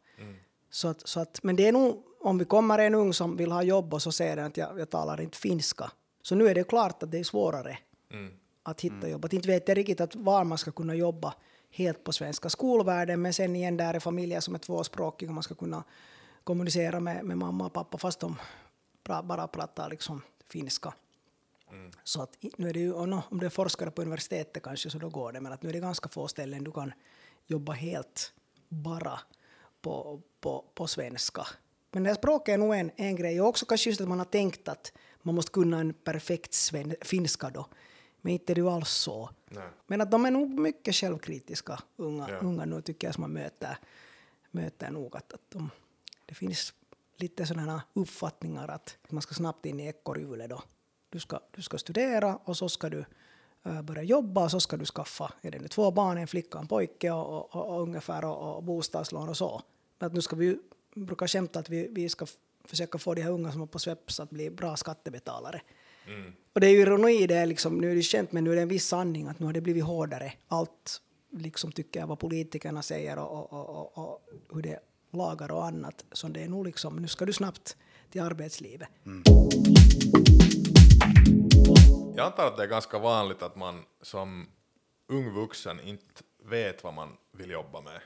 Så 0.70 0.88
att, 0.88 1.08
så 1.08 1.20
att, 1.20 1.44
men 1.44 1.56
det 1.56 1.68
är 1.68 1.72
nog, 1.72 2.04
om 2.20 2.38
vi 2.38 2.46
kommer 2.46 2.80
en 2.80 2.96
ung 2.96 3.14
som 3.14 3.38
vill 3.38 3.52
ha 3.52 3.64
jobb 3.64 3.94
och 3.94 4.02
så 4.02 4.12
säger 4.12 4.36
den 4.36 4.46
att 4.46 4.58
jag, 4.58 4.80
jag 4.80 4.90
talar 4.90 5.22
inte 5.22 5.38
finska. 5.38 5.92
Så 6.26 6.36
nu 6.36 6.48
är 6.48 6.56
det 6.56 6.64
klart 6.64 7.04
att 7.04 7.12
det 7.12 7.20
är 7.20 7.24
svårare 7.24 7.78
att 8.64 8.82
hitta 8.82 9.10
jobb. 9.10 9.26
Att 9.26 9.34
inte 9.34 9.48
vet 9.48 9.68
jag 9.68 9.78
riktigt 9.78 10.02
att 10.02 10.16
var 10.16 10.44
man 10.44 10.58
ska 10.58 10.72
kunna 10.72 10.96
jobba 10.96 11.34
helt 11.70 12.04
på 12.04 12.12
svenska 12.12 12.50
skolvärlden 12.50 13.22
men 13.22 13.34
sen 13.34 13.56
igen 13.56 13.78
där 13.78 13.94
är 13.94 14.00
familjer 14.00 14.40
som 14.40 14.56
är 14.56 14.60
tvåspråkiga 14.60 15.30
och 15.30 15.34
man 15.34 15.44
ska 15.44 15.56
kunna 15.56 15.84
kommunicera 16.44 17.00
med, 17.00 17.26
med 17.26 17.38
mamma 17.38 17.66
och 17.66 17.74
pappa 17.74 17.98
fast 17.98 18.20
de 18.20 18.36
pra, 19.04 19.24
bara 19.24 19.48
pratar 19.48 19.90
liksom 19.90 20.22
finska. 20.50 20.94
Så 22.04 22.22
att 22.22 22.38
nu 22.58 22.70
är 22.70 22.74
det 22.74 22.80
ju, 22.80 23.06
nå, 23.06 23.22
om 23.30 23.40
du 23.40 23.46
är 23.46 23.50
forskare 23.50 23.92
på 23.92 24.02
universitetet 24.02 24.64
kanske 24.64 24.90
så 24.90 24.98
då 24.98 25.10
går 25.10 25.32
det, 25.32 25.42
men 25.42 25.54
att 25.54 25.64
nu 25.64 25.70
är 25.70 25.74
det 25.74 25.80
ganska 25.80 26.10
få 26.10 26.28
ställen 26.28 26.64
du 26.64 26.72
kan 26.72 26.94
jobba 27.48 27.72
helt 27.72 28.34
bara 28.70 29.20
på, 29.82 30.22
på, 30.40 30.66
på 30.74 30.88
svenska. 30.88 31.48
Men 31.92 32.04
det 32.04 32.10
här 32.10 32.16
språket 32.16 32.54
är 32.54 32.58
nog 32.58 32.76
en, 32.76 32.92
en 32.96 33.16
grej, 33.16 33.42
och 33.42 33.48
också 33.48 33.66
kanske 33.66 33.90
just 33.90 34.02
att 34.02 34.08
man 34.08 34.18
har 34.18 34.26
tänkt 34.26 34.68
att 34.68 34.92
man 35.26 35.36
måste 35.36 35.52
kunna 35.52 35.80
en 35.80 35.94
perfekt 35.94 36.54
sven, 36.54 36.96
finska 37.02 37.50
då, 37.50 37.66
men 38.22 38.34
inte 38.34 38.54
är 38.54 38.56
det 38.56 38.62
ju 38.62 38.70
alls 38.70 38.90
så. 38.90 39.30
Nej. 39.50 39.68
Men 39.88 40.02
att 40.02 40.12
de 40.12 40.26
är 40.26 40.32
nog 40.32 40.60
mycket 40.60 40.96
självkritiska, 40.96 41.80
unga, 41.96 42.30
Ja. 42.30 42.38
unga 42.38 42.66
nu 42.66 42.82
tycker 42.82 43.08
jag 43.08 43.16
som 43.16 43.22
man 43.22 43.32
möter, 43.34 43.78
möter 44.52 44.92
nog 44.92 45.18
att, 45.18 45.34
att 45.34 45.42
de, 45.50 45.70
det 46.26 46.34
finns 46.34 46.74
lite 47.18 47.46
sådana 47.46 47.84
uppfattningar 47.94 48.68
att 48.68 48.98
man 49.10 49.22
ska 49.22 49.34
snabbt 49.34 49.66
in 49.66 49.80
i 49.80 49.86
ekorrhjulet 49.88 50.50
då. 50.50 50.64
Du 51.10 51.20
ska, 51.20 51.40
du 51.52 51.62
ska 51.62 51.78
studera 51.78 52.36
och 52.36 52.58
så 52.58 52.70
ska 52.70 52.90
du 52.90 53.06
eh, 53.64 53.82
börja 53.82 54.04
jobba 54.04 54.44
och 54.44 54.52
så 54.52 54.60
ska 54.60 54.78
du 54.78 54.86
skaffa, 54.86 55.34
är 55.42 55.52
det 55.52 55.60
nu 55.60 55.68
två 55.68 55.92
barn, 55.92 56.18
en 56.18 56.28
flicka 56.28 56.58
och 56.58 56.62
en 56.62 56.68
pojke 56.68 57.12
och, 57.12 57.28
och, 57.28 57.56
och, 57.56 57.76
och 57.76 57.82
ungefär 57.82 58.26
och, 58.26 58.56
och 58.56 58.64
bostadslån 58.64 59.30
och 59.30 59.38
så. 59.38 59.62
Men 60.00 60.08
att 60.08 60.14
nu 60.14 60.22
ska 60.22 60.36
vi 60.36 60.60
brukar 60.96 61.28
skämta 61.28 61.60
att 61.60 61.70
vi, 61.70 61.88
vi 61.92 62.10
ska 62.10 62.26
försöka 62.68 62.98
få 62.98 63.14
de 63.14 63.22
här 63.22 63.32
unga 63.32 63.52
som 63.52 63.62
är 63.62 63.66
på 63.66 63.80
Sveps 63.80 64.20
att 64.20 64.30
bli 64.30 64.50
bra 64.50 64.76
skattebetalare. 64.76 65.62
Och 66.54 66.62
det 66.62 66.68
är 66.68 66.72
ju 66.72 66.82
ironi, 66.82 67.28
det 67.28 67.36
är 67.36 67.46
liksom, 67.46 67.78
nu 67.78 67.92
är 67.92 67.96
det 67.96 68.02
känt 68.02 68.32
men 68.32 68.44
nu 68.44 68.52
är 68.52 68.56
det 68.56 68.62
en 68.62 68.68
viss 68.68 68.88
sanning 68.88 69.28
att 69.28 69.40
nu 69.40 69.46
har 69.46 69.54
det 69.54 69.62
blivit 69.62 69.84
hårdare. 69.84 70.34
Allt 70.48 71.02
liksom 71.32 71.72
tycker 71.72 72.00
jag 72.00 72.08
vad 72.08 72.20
politikerna 72.20 72.82
säger 72.82 73.18
och, 73.18 73.32
och, 73.32 73.54
och, 73.54 73.98
och, 73.98 73.98
och 73.98 74.22
hur 74.54 74.62
det 74.62 74.80
lagar 75.12 75.52
och 75.52 75.66
annat. 75.66 76.06
Så 76.12 76.28
det 76.28 76.44
är 76.44 76.50
nog 76.50 76.66
liksom, 76.66 76.96
nu 76.96 77.08
ska 77.08 77.26
du 77.26 77.34
snabbt 77.34 77.78
till 78.10 78.22
arbetslivet. 78.22 78.90
Jag 82.16 82.26
antar 82.26 82.48
att 82.48 82.58
det 82.58 82.64
är 82.64 82.68
ganska 82.68 83.00
vanligt 83.00 83.42
att 83.42 83.56
man 83.56 83.84
som 84.02 84.48
ung 85.08 85.34
vuxen 85.34 85.80
inte 85.80 86.24
vet 86.44 86.84
vad 86.84 86.94
man 86.94 87.10
vill 87.32 87.50
jobba 87.50 87.82
med. 87.82 88.02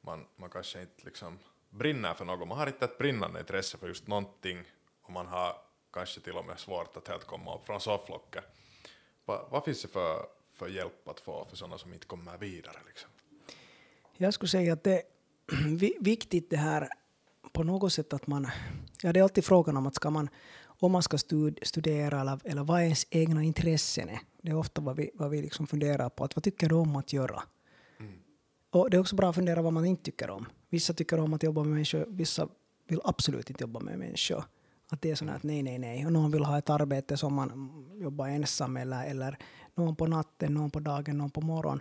Man, 0.00 0.24
man 0.36 0.50
kanske 0.50 0.80
inte 0.80 1.04
liksom 1.04 1.38
brinner 1.72 2.14
för 2.14 2.24
något, 2.24 2.48
man 2.48 2.58
har 2.58 2.66
inte 2.66 2.84
ett 2.84 2.98
brinnande 2.98 3.40
intresse 3.40 3.78
för 3.78 3.88
just 3.88 4.06
någonting 4.06 4.58
och 5.02 5.12
man 5.12 5.26
har 5.26 5.56
kanske 5.92 6.20
till 6.20 6.36
och 6.36 6.44
med 6.44 6.58
svårt 6.60 6.96
att 6.96 7.08
helt 7.08 7.24
komma 7.24 7.54
upp 7.56 7.66
från 7.66 7.80
sofflocket. 7.80 8.44
Va, 9.24 9.48
vad 9.50 9.64
finns 9.64 9.82
det 9.82 9.88
för, 9.88 10.26
för 10.52 10.68
hjälp 10.68 11.08
att 11.08 11.20
få 11.20 11.46
för 11.50 11.56
sådana 11.56 11.78
som 11.78 11.92
inte 11.92 12.06
kommer 12.06 12.38
vidare? 12.38 12.76
Liksom? 12.86 13.10
Jag 14.16 14.34
skulle 14.34 14.48
säga 14.48 14.72
att 14.72 14.84
det 14.84 14.94
är 14.96 15.02
vi- 15.78 15.96
viktigt 16.00 16.50
det 16.50 16.56
här 16.56 16.88
på 17.52 17.62
något 17.64 17.92
sätt 17.92 18.12
att 18.12 18.26
man... 18.26 18.48
Ja, 19.02 19.12
det 19.12 19.20
är 19.20 19.22
alltid 19.22 19.44
frågan 19.44 19.76
om 19.76 19.86
att 19.86 19.94
ska 19.94 20.10
man, 20.10 20.28
om 20.64 20.92
man 20.92 21.02
ska 21.02 21.18
stud, 21.18 21.58
studera 21.62 22.20
eller, 22.20 22.38
eller 22.44 22.64
vad 22.64 22.82
ens 22.82 23.06
egna 23.10 23.42
intressen 23.42 24.08
är. 24.08 24.18
Det 24.42 24.50
är 24.50 24.56
ofta 24.56 24.80
vad 24.80 24.96
vi, 24.96 25.10
vad 25.14 25.30
vi 25.30 25.42
liksom 25.42 25.66
funderar 25.66 26.08
på. 26.08 26.24
Att 26.24 26.36
vad 26.36 26.42
tycker 26.42 26.68
du 26.68 26.74
om 26.74 26.96
att 26.96 27.12
göra? 27.12 27.42
Och 28.70 28.90
det 28.90 28.96
är 28.96 29.00
också 29.00 29.16
bra 29.16 29.28
att 29.28 29.34
fundera 29.34 29.62
vad 29.62 29.72
man 29.72 29.84
inte 29.84 30.02
tycker 30.02 30.30
om. 30.30 30.46
Vissa 30.72 30.92
tycker 30.92 31.20
om 31.20 31.34
att 31.34 31.42
jobba 31.42 31.62
med 31.62 31.72
människor, 31.72 32.06
vissa 32.08 32.48
vill 32.88 33.00
absolut 33.04 33.50
inte 33.50 33.62
jobba 33.64 33.80
med 33.80 33.98
människor. 33.98 34.44
Att 34.88 35.02
det 35.02 35.10
är 35.10 35.14
sådär 35.14 35.32
att 35.32 35.42
nej, 35.42 35.62
nej, 35.62 35.78
nej. 35.78 36.06
Och 36.06 36.12
någon 36.12 36.30
vill 36.30 36.44
ha 36.44 36.58
ett 36.58 36.70
arbete 36.70 37.16
som 37.16 37.34
man 37.34 37.50
jobbar 38.00 38.28
ensam 38.28 38.76
eller, 38.76 39.06
eller 39.06 39.38
någon 39.74 39.96
på 39.96 40.06
natten, 40.06 40.54
någon 40.54 40.70
på 40.70 40.80
dagen, 40.80 41.18
någon 41.18 41.30
på 41.30 41.40
morgonen. 41.40 41.80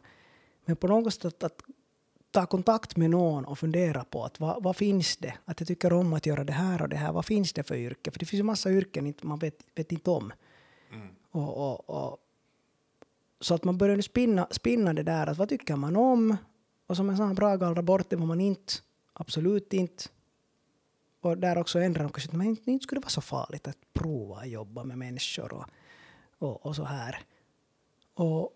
Men 0.66 0.76
på 0.76 0.88
något 0.88 1.14
sätt 1.14 1.44
att 1.44 1.62
ta 2.32 2.46
kontakt 2.46 2.98
med 2.98 3.10
någon 3.10 3.46
och 3.46 3.60
fundera 3.60 4.04
på 4.04 4.26
att 4.26 4.40
vad, 4.40 4.64
vad 4.64 4.76
finns 4.76 5.18
det? 5.18 5.34
Att 5.46 5.60
jag 5.60 5.68
tycker 5.68 5.94
om 5.94 6.14
att 6.14 6.26
göra 6.26 6.44
det 6.44 6.54
här 6.54 6.82
och 6.82 6.90
det 6.90 6.96
här. 6.96 7.12
Vad 7.12 7.26
finns 7.26 7.54
det 7.54 7.64
för 7.64 7.76
yrke? 7.76 8.12
För 8.12 8.20
det 8.20 8.26
finns 8.26 8.40
ju 8.40 8.44
massa 8.44 8.72
yrken 8.72 9.14
man 9.22 9.40
vet, 9.40 9.66
vet 9.76 9.92
inte 9.92 10.10
om. 10.10 10.34
Och, 11.32 11.58
och, 11.58 11.90
och, 11.90 12.18
så 13.40 13.54
att 13.54 13.64
man 13.64 13.78
börjar 13.78 14.02
spinna, 14.02 14.48
spinna 14.52 14.94
det 14.94 15.04
där 15.04 15.28
att 15.28 15.38
vad 15.38 15.50
tycker 15.50 15.76
man 15.76 15.96
om? 15.96 16.38
Och 16.92 16.98
som 16.98 17.10
en 17.10 17.18
sån 17.18 17.28
här 17.28 17.34
bra 17.34 17.56
gallra 17.56 17.82
bort 17.82 18.10
det 18.10 18.16
vad 18.16 18.28
man 18.28 18.42
inte, 18.42 18.74
absolut 19.14 19.74
inte. 19.74 20.04
Och 21.22 21.38
där 21.38 21.58
också 21.58 21.80
ändrar 21.80 22.04
de 22.04 22.12
kanske 22.12 22.30
att 22.30 22.36
men 22.36 22.48
inte, 22.48 22.72
inte 22.72 22.84
skulle 22.84 23.00
det 23.00 23.06
vara 23.06 23.10
så 23.10 23.22
farligt 23.22 23.68
att 23.68 23.78
prova 23.94 24.38
att 24.38 24.50
jobba 24.50 24.84
med 24.84 24.98
människor 24.98 25.54
och, 25.54 25.66
och, 26.38 26.66
och 26.66 26.76
så 26.76 26.84
här. 26.84 27.20
Och, 28.14 28.50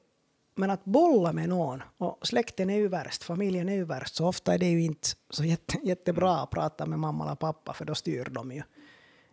men 0.55 0.71
att 0.71 0.85
bolla 0.85 1.33
med 1.33 1.49
någon, 1.49 1.83
och 1.97 2.27
släkten 2.27 2.69
är 2.69 2.75
ju 2.75 2.87
värst, 2.87 3.23
familjen 3.23 3.69
är 3.69 3.75
ju 3.75 3.85
värst, 3.85 4.15
så 4.15 4.27
ofta 4.27 4.53
är 4.53 4.57
det 4.57 4.69
ju 4.69 4.81
inte 4.81 5.07
så 5.29 5.43
jätte, 5.43 5.77
jättebra 5.83 6.37
att 6.37 6.49
prata 6.49 6.85
med 6.85 6.99
mamma 6.99 7.25
eller 7.25 7.35
pappa, 7.35 7.73
för 7.73 7.85
då 7.85 7.95
styr 7.95 8.29
de 8.31 8.51
ju. 8.51 8.63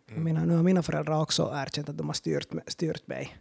Jag 0.09 0.19
menar, 0.19 0.47
nu 0.47 0.57
har 0.57 0.63
mina 0.63 0.83
föräldrar 0.83 1.23
också 1.23 1.53
erkänt 1.55 1.89
att 1.89 1.99
de 1.99 2.07
har 2.07 2.15
styrt, 2.15 2.49
styrt 2.67 3.07
mig. 3.07 3.37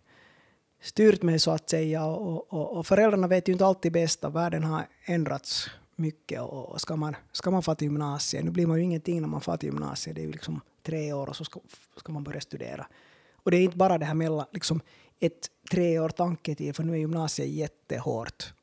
Styrt 0.82 1.22
mig 1.22 1.40
så 1.40 1.52
att 1.52 1.70
säga, 1.70 2.06
och, 2.06 2.54
och, 2.54 2.78
och 2.78 2.88
föräldrarna 2.88 3.28
vet 3.28 3.48
ju 3.48 3.54
inte 3.54 3.66
alltid 3.66 3.92
bäst, 3.92 4.24
världen 4.24 4.64
har 4.64 4.88
ändrats 5.06 5.70
mycket. 5.96 6.42
Och, 6.42 6.70
och 6.70 6.82
ska, 6.82 6.96
man, 6.96 7.16
ska 7.32 7.52
man 7.52 7.64
få 7.64 7.76
till 7.76 7.86
gymnasiet, 7.86 8.46
nu 8.46 8.52
blir 8.52 8.68
man 8.68 8.78
ju 8.78 8.84
ingenting 8.84 9.22
när 9.22 9.28
man 9.28 9.42
får 9.42 9.58
till 9.58 9.70
gymnasiet, 9.70 10.16
det 10.16 10.22
är 10.22 10.26
ju 10.26 10.32
liksom 10.32 10.62
tre 10.84 11.14
år 11.14 11.30
och 11.30 11.36
så 11.36 11.46
ska, 11.46 11.60
ska 11.98 12.12
man 12.12 12.24
börja 12.24 12.42
studera. 12.42 12.88
Och 13.36 13.52
det 13.52 13.58
är 13.58 13.62
inte 13.62 13.78
bara 13.78 13.98
det 13.98 14.06
här 14.06 14.14
mellan, 14.14 14.46
liksom 14.52 14.82
ett 15.20 15.50
tre 15.72 16.00
år 16.00 16.10
tanketid, 16.10 16.76
för 16.76 16.84
nu 16.84 16.94
är 16.94 16.98
gymnasiet 16.98 17.50
jättehårt. 17.50 18.54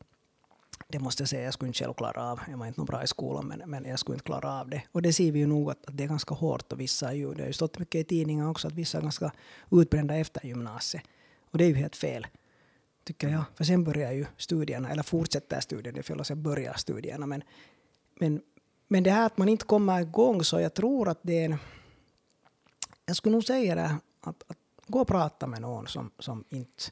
Det 0.88 0.98
måste 0.98 1.22
jag 1.22 1.28
säga, 1.28 1.42
jag 1.42 1.54
skulle 1.54 1.68
inte 1.68 1.78
själv 1.78 1.92
klara 1.94 2.22
av. 2.22 2.40
Jag 2.50 2.58
var 2.58 2.66
inte 2.66 2.80
någon 2.80 2.86
bra 2.86 3.04
i 3.04 3.06
skolan, 3.06 3.46
men, 3.46 3.70
men 3.70 3.84
jag 3.84 3.98
skulle 3.98 4.14
inte 4.14 4.24
klara 4.24 4.60
av 4.60 4.68
det. 4.68 4.82
Och 4.92 5.02
det 5.02 5.12
ser 5.12 5.32
vi 5.32 5.38
ju 5.38 5.46
nog 5.46 5.70
att, 5.70 5.86
att 5.86 5.96
det 5.96 6.04
är 6.04 6.08
ganska 6.08 6.34
hårt 6.34 6.72
och 6.72 6.80
vissa 6.80 7.08
är 7.08 7.12
ju, 7.12 7.34
det 7.34 7.42
har 7.42 7.46
ju 7.46 7.52
stått 7.52 7.78
mycket 7.78 8.00
i 8.00 8.04
tidningen 8.04 8.46
också, 8.46 8.68
att 8.68 8.74
vissa 8.74 8.98
är 8.98 9.02
ganska 9.02 9.32
utbrända 9.70 10.16
efter 10.16 10.46
gymnasiet. 10.46 11.02
Och 11.50 11.58
det 11.58 11.64
är 11.64 11.68
ju 11.68 11.74
helt 11.74 11.96
fel, 11.96 12.26
tycker 13.04 13.28
jag. 13.28 13.44
För 13.54 13.64
sen 13.64 13.84
börjar 13.84 14.12
ju 14.12 14.26
studierna, 14.36 14.90
eller 14.90 15.02
fortsätter 15.02 15.60
studierna, 15.60 16.20
att 16.20 16.26
säga 16.26 16.36
börjar 16.36 16.74
studierna, 16.74 17.26
men, 17.26 17.42
men, 18.14 18.42
men 18.88 19.02
det 19.02 19.10
här 19.10 19.26
att 19.26 19.38
man 19.38 19.48
inte 19.48 19.64
kommer 19.64 20.00
igång, 20.00 20.44
så 20.44 20.60
jag 20.60 20.74
tror 20.74 21.08
att 21.08 21.18
det 21.22 21.38
är 21.40 21.44
en, 21.44 21.56
jag 23.06 23.16
skulle 23.16 23.32
nog 23.32 23.44
säga 23.44 23.74
det, 23.74 23.96
att, 24.20 24.42
att 24.46 24.58
gå 24.86 25.00
och 25.00 25.08
prata 25.08 25.46
med 25.46 25.60
någon 25.60 25.86
som, 25.86 26.10
som 26.18 26.44
inte, 26.48 26.84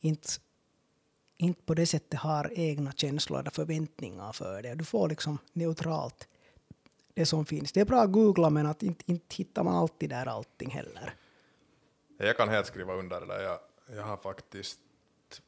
inte, 0.00 0.28
inte 1.36 1.62
på 1.62 1.74
det 1.74 1.86
sättet 1.86 2.20
har 2.20 2.52
egna 2.54 2.92
känslor 2.92 3.40
eller 3.40 3.50
förväntningar 3.50 4.32
för 4.32 4.62
det. 4.62 4.74
Du 4.74 4.84
får 4.84 5.08
liksom 5.08 5.38
neutralt 5.52 6.28
det 7.14 7.26
som 7.26 7.46
finns. 7.46 7.72
Det 7.72 7.80
är 7.80 7.84
bra 7.84 8.00
att 8.00 8.12
googla 8.12 8.50
men 8.50 8.66
att 8.66 8.82
inte, 8.82 9.04
inte 9.06 9.34
hittar 9.36 9.64
man 9.64 9.74
alltid 9.74 10.10
där 10.10 10.26
allting 10.26 10.70
heller. 10.70 11.14
Jag 12.18 12.36
kan 12.36 12.48
helt 12.48 12.66
skriva 12.66 12.94
under 12.94 13.20
det 13.20 13.26
där. 13.26 13.40
Jag, 13.40 13.58
jag 13.96 14.02
har 14.02 14.16
faktiskt 14.16 14.80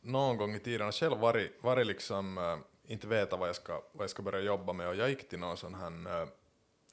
någon 0.00 0.37
gång 0.37 0.54
i 0.54 0.59
tiden 0.61 0.92
själv 0.92 1.18
varit, 1.18 1.62
varit 1.62 1.87
liksom, 1.87 2.38
äh, 2.38 2.57
inte 2.92 3.07
veta 3.07 3.37
vad 3.37 3.48
jag, 3.48 3.57
ska, 3.57 3.72
vad 3.92 4.02
jag 4.02 4.11
ska 4.11 4.22
börja 4.22 4.40
jobba 4.40 4.72
med 4.72 4.88
och 4.88 4.94
jag 4.96 5.09
gick 5.09 5.28
till 5.28 5.38
någon 5.38 5.57
sån 5.57 5.74
här 5.74 6.20
äh, 6.22 6.28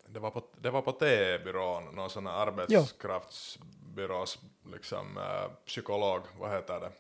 det 0.08 0.20
var 0.20 0.32
på, 0.32 0.42
det 0.62 0.70
var 0.70 0.82
på 0.82 0.92
T-byrån, 0.92 1.86
någon 1.96 2.10
sån 2.10 2.28
här 2.28 2.34
arbetskraftsbyrås 2.34 4.40
liksom, 4.72 5.18
äh, 5.18 5.52
psykolog, 5.66 6.22
vad 6.40 6.52
heter 6.52 6.80
det? 6.80 6.92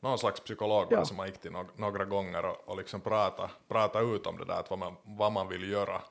Någon 0.00 0.18
slags 0.18 0.40
psykolog 0.40 0.86
Ja. 0.90 1.04
som 1.04 1.18
har 1.18 1.26
gick 1.26 1.38
till 1.38 1.50
no- 1.50 1.68
några 1.76 2.04
gånger 2.04 2.44
och, 2.44 2.68
och 2.68 2.76
liksom 2.76 3.00
prata, 3.00 3.50
prata 3.68 4.00
ut 4.00 4.26
om 4.26 4.38
det 4.38 4.44
där, 4.44 4.60
att 4.60 4.70
vad, 4.70 4.78
man, 4.78 4.96
vad 5.02 5.32
man 5.32 5.48
vill 5.48 5.70
göra. 5.70 6.02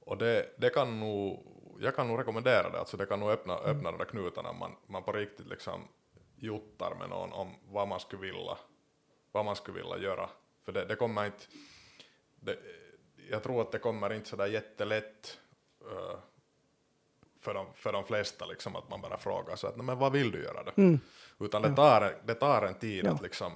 Och 0.00 0.18
det, 0.18 0.54
det 0.58 0.70
kan 0.70 1.00
nog, 1.00 1.46
jag 1.80 1.96
kan 1.96 2.08
nog 2.08 2.20
rekommendera 2.20 2.70
det, 2.70 2.78
alltså 2.78 2.96
det 2.96 3.06
kan 3.06 3.20
nog 3.20 3.30
öppna, 3.30 3.54
öppna 3.54 3.90
de 3.90 3.98
där 3.98 4.04
knutarna, 4.04 4.52
man, 4.52 4.76
man 4.86 5.02
på 5.02 5.12
riktigt 5.12 5.46
liksom 5.46 5.88
juttar 6.36 6.94
med 6.94 7.08
någon 7.08 7.32
om 7.32 7.54
vad 7.68 7.88
man 7.88 8.00
skulle 8.00 8.22
vilja, 8.22 8.58
vad 9.32 9.44
man 9.44 9.56
skulle 9.56 9.78
vilja 9.82 9.98
göra. 9.98 10.30
För 10.64 10.72
det, 10.72 10.84
det 10.84 10.96
kommer 10.96 11.26
inte, 11.26 11.44
det, 12.40 12.58
jag 13.30 13.42
tror 13.42 13.60
att 13.62 13.72
det 13.72 13.78
kommer 13.78 14.12
inte 14.12 14.28
sådär 14.28 14.46
jättelätt 14.46 15.38
uh, 15.92 16.18
för, 17.40 17.54
de, 17.54 17.66
för 17.74 17.92
de 17.92 18.04
flesta 18.04 18.46
liksom 18.46 18.76
att 18.76 18.90
man 18.90 19.00
bara 19.00 19.18
frågar 19.18 19.56
så 19.56 19.66
att 19.66 19.76
"Nej, 19.76 19.86
men 19.86 19.98
vad 19.98 20.12
vill 20.12 20.30
du 20.30 20.42
göra 20.42 20.62
då? 20.62 20.72
Utan 21.44 21.62
det 21.62 21.76
tar, 21.76 22.20
det 22.24 22.34
tar 22.34 22.62
en 22.62 22.74
tid 22.78 23.06
Ja. 23.06 23.10
att 23.12 23.22
liksom 23.22 23.52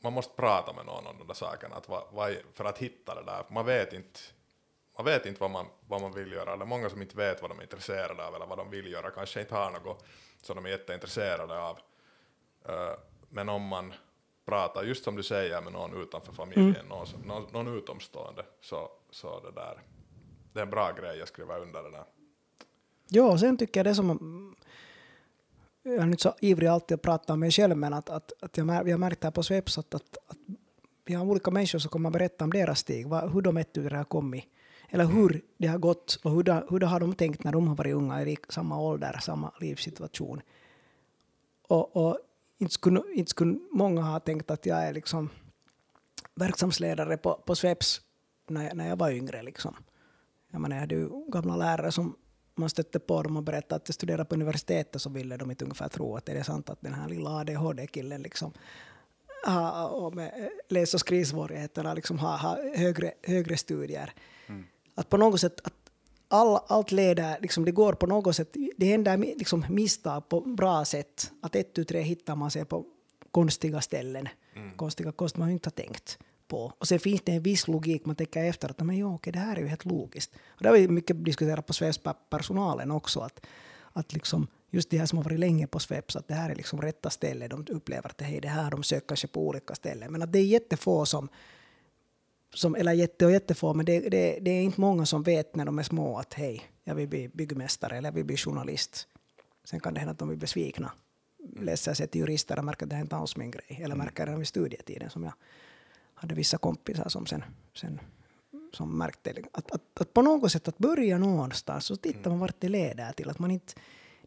man 0.00 0.12
måste 0.12 0.34
prata 0.36 0.72
med 0.72 0.86
någon 0.86 1.06
om 1.06 1.18
de 1.18 1.26
där 1.26 1.34
sakerna 1.34 1.76
att 1.76 1.88
vad, 1.88 2.30
är- 2.30 2.42
för 2.54 2.64
att 2.64 2.78
hitta 2.78 3.14
det 3.14 3.22
där. 3.24 3.44
Man 3.50 3.66
vet 3.66 3.92
inte, 3.92 4.20
man 4.96 5.04
vet 5.04 5.26
inte 5.26 5.40
vad 5.40 5.50
man, 5.50 5.66
vad 5.88 6.00
man 6.00 6.12
vill 6.12 6.32
göra. 6.32 6.52
Är 6.52 6.56
många 6.56 6.90
som 6.90 7.02
inte 7.02 7.16
vet 7.16 7.42
vad 7.42 7.50
de 7.50 7.58
är 7.58 7.62
intresserade 7.62 8.26
av 8.26 8.34
eller 8.34 8.46
vad 8.46 8.58
de 8.58 8.70
vill 8.70 8.92
göra. 8.92 9.10
Kanske 9.10 9.40
inte 9.40 9.54
har 9.54 9.70
något 9.70 10.04
som 10.42 10.56
de 10.56 10.64
är 10.66 10.70
jätteintresserade 10.70 11.60
av. 11.60 11.78
Eh, 12.68 12.92
men 13.28 13.48
om 13.48 13.62
man 13.62 13.92
pratar, 14.44 14.82
just 14.84 15.04
som 15.04 15.16
du 15.16 15.22
säger, 15.22 15.60
med 15.62 15.72
någon 15.72 16.02
utanför 16.02 16.32
familjen, 16.32 16.86
någon, 16.88 17.06
som- 17.06 17.20
någon, 17.22 17.46
någon 17.52 17.78
utomstående, 17.78 18.44
så, 18.60 18.88
så 19.10 19.40
det 19.40 19.50
där, 19.52 19.80
det 20.52 20.58
är 20.60 20.62
en 20.64 20.70
bra 20.70 20.92
grej 20.92 21.22
att 21.22 21.28
skriva 21.28 21.58
under 21.58 21.82
det 21.82 21.90
där. 21.90 22.04
Ja, 23.08 23.38
sen 23.38 23.56
tycker 23.56 23.80
jag 23.80 23.86
det 23.86 23.94
som... 23.94 24.54
Jag 25.82 25.94
är 25.94 26.02
inte 26.02 26.22
så 26.22 26.34
ivrig 26.40 26.68
alltid 26.68 26.94
att 26.94 27.02
prata 27.02 27.32
om 27.32 27.40
mig 27.40 27.50
själv, 27.50 27.76
men 27.76 27.92
att, 27.92 28.10
att, 28.10 28.32
att 28.40 28.56
jag, 28.56 28.66
mär, 28.66 28.84
vi 28.84 28.90
har 28.90 28.98
märkt 28.98 29.24
här 29.24 29.30
på 29.30 29.42
Sveps 29.42 29.78
att, 29.78 29.94
att, 29.94 30.16
att 30.26 30.36
vi 31.04 31.14
har 31.14 31.24
olika 31.26 31.50
människor 31.50 31.78
som 31.78 31.90
kommer 31.90 32.10
berätta 32.10 32.44
om 32.44 32.50
deras 32.52 32.78
steg, 32.78 33.08
vad, 33.08 33.32
hur 33.32 33.40
de 33.42 33.56
ett 33.56 33.78
ur 33.78 33.90
det 33.90 33.96
har 33.96 34.04
kommit. 34.04 34.44
Eller 34.90 35.04
hur 35.04 35.42
det 35.58 35.66
har 35.66 35.78
gått 35.78 36.18
och 36.22 36.30
hur, 36.30 36.42
det, 36.42 36.64
hur 36.70 36.78
det 36.78 36.86
har 36.86 37.00
de 37.00 37.14
tänkt 37.14 37.44
när 37.44 37.52
de 37.52 37.68
har 37.68 37.74
varit 37.76 37.94
unga 37.94 38.22
i 38.22 38.36
samma 38.48 38.80
ålder, 38.80 39.18
samma 39.22 39.52
livssituation. 39.60 40.40
Och, 41.68 41.96
och 41.96 42.18
inte, 42.58 42.74
skulle, 42.74 43.02
inte 43.14 43.30
skulle 43.30 43.58
många 43.72 44.02
ha 44.02 44.20
tänkt 44.20 44.50
att 44.50 44.66
jag 44.66 44.78
är 44.78 44.92
liksom 44.92 45.28
verksamhetsledare 46.34 47.16
på, 47.16 47.34
på 47.46 47.54
Sveps 47.54 48.00
när, 48.48 48.64
jag- 48.64 48.76
när 48.76 48.88
jag 48.88 48.96
var 48.96 49.10
yngre. 49.10 49.42
Liksom. 49.42 49.74
Jag, 50.50 50.60
menar, 50.60 50.76
jag 50.76 50.80
hade 50.80 50.94
ju 50.94 51.08
gamla 51.28 51.56
lärare 51.56 51.92
som 51.92 52.16
man 52.54 52.70
stötte 52.70 52.98
på 52.98 53.22
dem 53.22 53.36
och 53.36 53.42
berättade 53.42 53.74
att 53.76 53.88
jag 53.88 53.94
studerade 53.94 54.24
på 54.24 54.34
universitetet 54.34 55.02
så 55.02 55.10
ville 55.10 55.36
de 55.36 55.50
inte 55.50 55.64
ungefär 55.64 55.88
tro 55.88 56.16
att 56.16 56.26
det 56.26 56.32
är 56.32 56.42
sant 56.42 56.70
att 56.70 56.80
den 56.80 56.94
här 56.94 57.08
lilla 57.08 57.30
ADHD-killen 57.30 58.22
liksom 58.22 58.52
ha, 59.46 59.88
och 59.88 60.14
med 60.14 60.50
läs 60.68 60.94
och 60.94 61.00
skrivsvårigheterna 61.00 61.94
liksom 61.94 62.18
ha, 62.18 62.36
ha 62.36 62.56
högre, 62.76 63.12
högre 63.22 63.56
studier. 63.56 64.12
Att 64.98 65.08
på 65.08 65.16
något 65.16 65.40
sätt 65.40 65.60
att 65.64 65.74
all, 66.28 66.58
allt 66.66 66.92
leder, 66.92 67.38
liksom 67.40 67.64
det 67.64 67.72
går 67.72 67.92
på 67.92 68.06
något 68.06 68.36
sätt, 68.36 68.56
det 68.76 68.86
händer 68.86 69.16
liksom 69.16 69.64
misstag 69.68 70.28
på 70.28 70.40
bra 70.40 70.84
sätt. 70.84 71.32
Att 71.42 71.56
ett, 71.56 71.74
tu, 71.74 71.84
tre 71.84 72.00
hittar 72.00 72.36
man 72.36 72.50
sig 72.50 72.64
på 72.64 72.84
konstiga 73.30 73.80
ställen. 73.80 74.28
Konstiga 74.76 75.12
kost 75.12 75.36
man 75.36 75.50
inte 75.50 75.66
har 75.66 75.72
tänkt 75.72 76.18
på. 76.48 76.72
Och 76.78 76.88
sen 76.88 76.98
finns 77.00 77.20
det 77.24 77.32
en 77.32 77.42
viss 77.42 77.68
logik, 77.68 78.06
man 78.06 78.16
tänker 78.16 78.44
efter 78.44 78.70
att 78.70 78.80
men 78.80 78.96
jo, 78.96 79.14
okej, 79.14 79.32
det 79.32 79.38
här 79.38 79.56
är 79.56 79.60
ju 79.60 79.66
helt 79.66 79.84
logiskt. 79.84 80.34
Och 80.48 80.62
det 80.62 80.68
har 80.68 80.76
vi 80.76 80.88
mycket 80.88 81.24
diskuterat 81.24 81.66
på 81.66 81.72
Sveps 81.72 82.00
personalen 82.30 82.90
också, 82.90 83.20
att, 83.20 83.46
att 83.92 84.12
liksom 84.12 84.46
just 84.70 84.90
de 84.90 84.98
här 84.98 85.06
som 85.06 85.18
har 85.18 85.24
varit 85.24 85.40
länge 85.40 85.66
på 85.66 85.78
Sveps, 85.78 86.16
att 86.16 86.28
det 86.28 86.34
här 86.34 86.50
är 86.50 86.54
liksom 86.54 86.82
rätta 86.82 87.10
stället, 87.10 87.50
de 87.50 87.66
upplever 87.70 88.08
att 88.08 88.20
hej, 88.20 88.40
det 88.40 88.48
här 88.48 88.70
de 88.70 88.82
söker 88.82 89.06
kanske 89.06 89.26
på 89.28 89.46
olika 89.46 89.74
ställen. 89.74 90.12
Men 90.12 90.22
att 90.22 90.32
det 90.32 90.38
är 90.38 90.44
jättefå 90.44 91.06
som 91.06 91.28
som, 92.54 92.74
eller 92.74 92.92
jätte 92.92 93.26
och 93.26 93.32
jättefå, 93.32 93.74
men 93.74 93.86
det, 93.86 94.00
det, 94.00 94.38
det 94.40 94.50
är 94.50 94.62
inte 94.62 94.80
många 94.80 95.06
som 95.06 95.22
vet 95.22 95.56
när 95.56 95.64
de 95.64 95.78
är 95.78 95.82
små 95.82 96.18
att 96.18 96.34
hej, 96.34 96.62
jag 96.84 96.94
vill 96.94 97.08
bli 97.08 97.28
byggmästare 97.28 97.96
eller 97.96 98.08
jag 98.08 98.14
vill 98.14 98.24
bli 98.24 98.36
journalist. 98.36 99.08
Sen 99.64 99.80
kan 99.80 99.94
det 99.94 100.00
hända 100.00 100.12
att 100.12 100.18
de 100.18 100.28
blir 100.28 100.38
besvikna. 100.38 100.92
Läser 101.60 101.94
sig 101.94 102.08
till 102.08 102.20
jurister 102.20 102.58
och 102.58 102.64
märker 102.64 102.86
att 102.86 102.90
det 102.90 102.96
här 102.96 103.02
inte 103.02 103.16
alls 103.16 103.36
min 103.36 103.50
grej. 103.50 103.80
Eller 103.82 103.94
märker 103.94 104.26
redan 104.26 104.38
vid 104.38 104.48
studietiden 104.48 105.10
som 105.10 105.24
jag 105.24 105.32
hade 106.14 106.34
vissa 106.34 106.58
kompisar 106.58 107.08
som 107.08 107.26
sen, 107.26 107.44
sen 107.74 108.00
som 108.72 108.98
märkte 108.98 109.34
att, 109.52 109.72
att, 109.72 110.00
att 110.00 110.14
på 110.14 110.22
något 110.22 110.52
sätt 110.52 110.68
att 110.68 110.78
börja 110.78 111.18
någonstans 111.18 111.84
så 111.84 111.96
tittar 111.96 112.30
man 112.30 112.38
vart 112.38 112.60
det 112.60 112.68
leder 112.68 113.12
till. 113.12 113.30
Att 113.30 113.38
man 113.38 113.50
inte, 113.50 113.74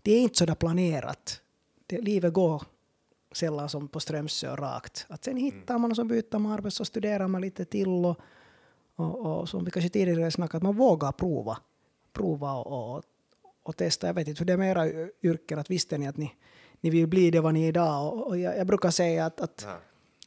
det 0.01 0.11
är 0.11 0.21
inte 0.21 0.37
så 0.37 0.45
där 0.45 0.55
planerat. 0.55 1.41
Det, 1.87 2.01
livet 2.01 2.33
går 2.33 2.63
sällan 3.31 3.69
som 3.69 3.87
på 3.87 3.99
Strömsö 3.99 4.55
rakt. 4.55 5.05
Att 5.09 5.23
sen 5.23 5.37
hittar 5.37 5.77
man 5.77 5.91
och 5.91 5.95
så 5.95 6.03
byter 6.03 6.37
man 6.37 6.51
arbete 6.51 6.75
så 6.75 6.85
studerar 6.85 7.27
man 7.27 7.41
lite 7.41 7.65
till 7.65 8.05
och, 8.05 8.19
och, 8.95 9.39
och 9.39 9.49
som 9.49 9.65
vi 9.65 9.71
kanske 9.71 9.89
tidigare 9.89 10.31
snackat, 10.31 10.55
att 10.55 10.63
man 10.63 10.75
vågar 10.75 11.11
prova. 11.11 11.57
Prova 12.13 12.53
och, 12.53 12.95
och, 12.95 13.03
och 13.63 13.77
testa. 13.77 14.07
Jag 14.07 14.13
vet 14.13 14.27
inte 14.27 14.39
hur 14.39 14.45
det 14.45 14.53
är 14.53 14.57
med 14.57 14.71
era 14.71 15.09
yrken, 15.23 15.59
att 15.59 15.69
visste 15.69 15.97
ni 15.97 16.07
att 16.07 16.17
ni, 16.17 16.35
ni 16.81 16.89
vill 16.89 17.07
bli 17.07 17.31
det 17.31 17.39
vad 17.39 17.53
ni 17.53 17.63
är 17.63 17.67
idag? 17.67 18.13
Och, 18.13 18.27
och 18.27 18.37
jag, 18.37 18.57
jag 18.57 18.67
brukar 18.67 18.89
säga 18.89 19.25
att, 19.25 19.41
att, 19.41 19.63
Nej. 19.67 19.75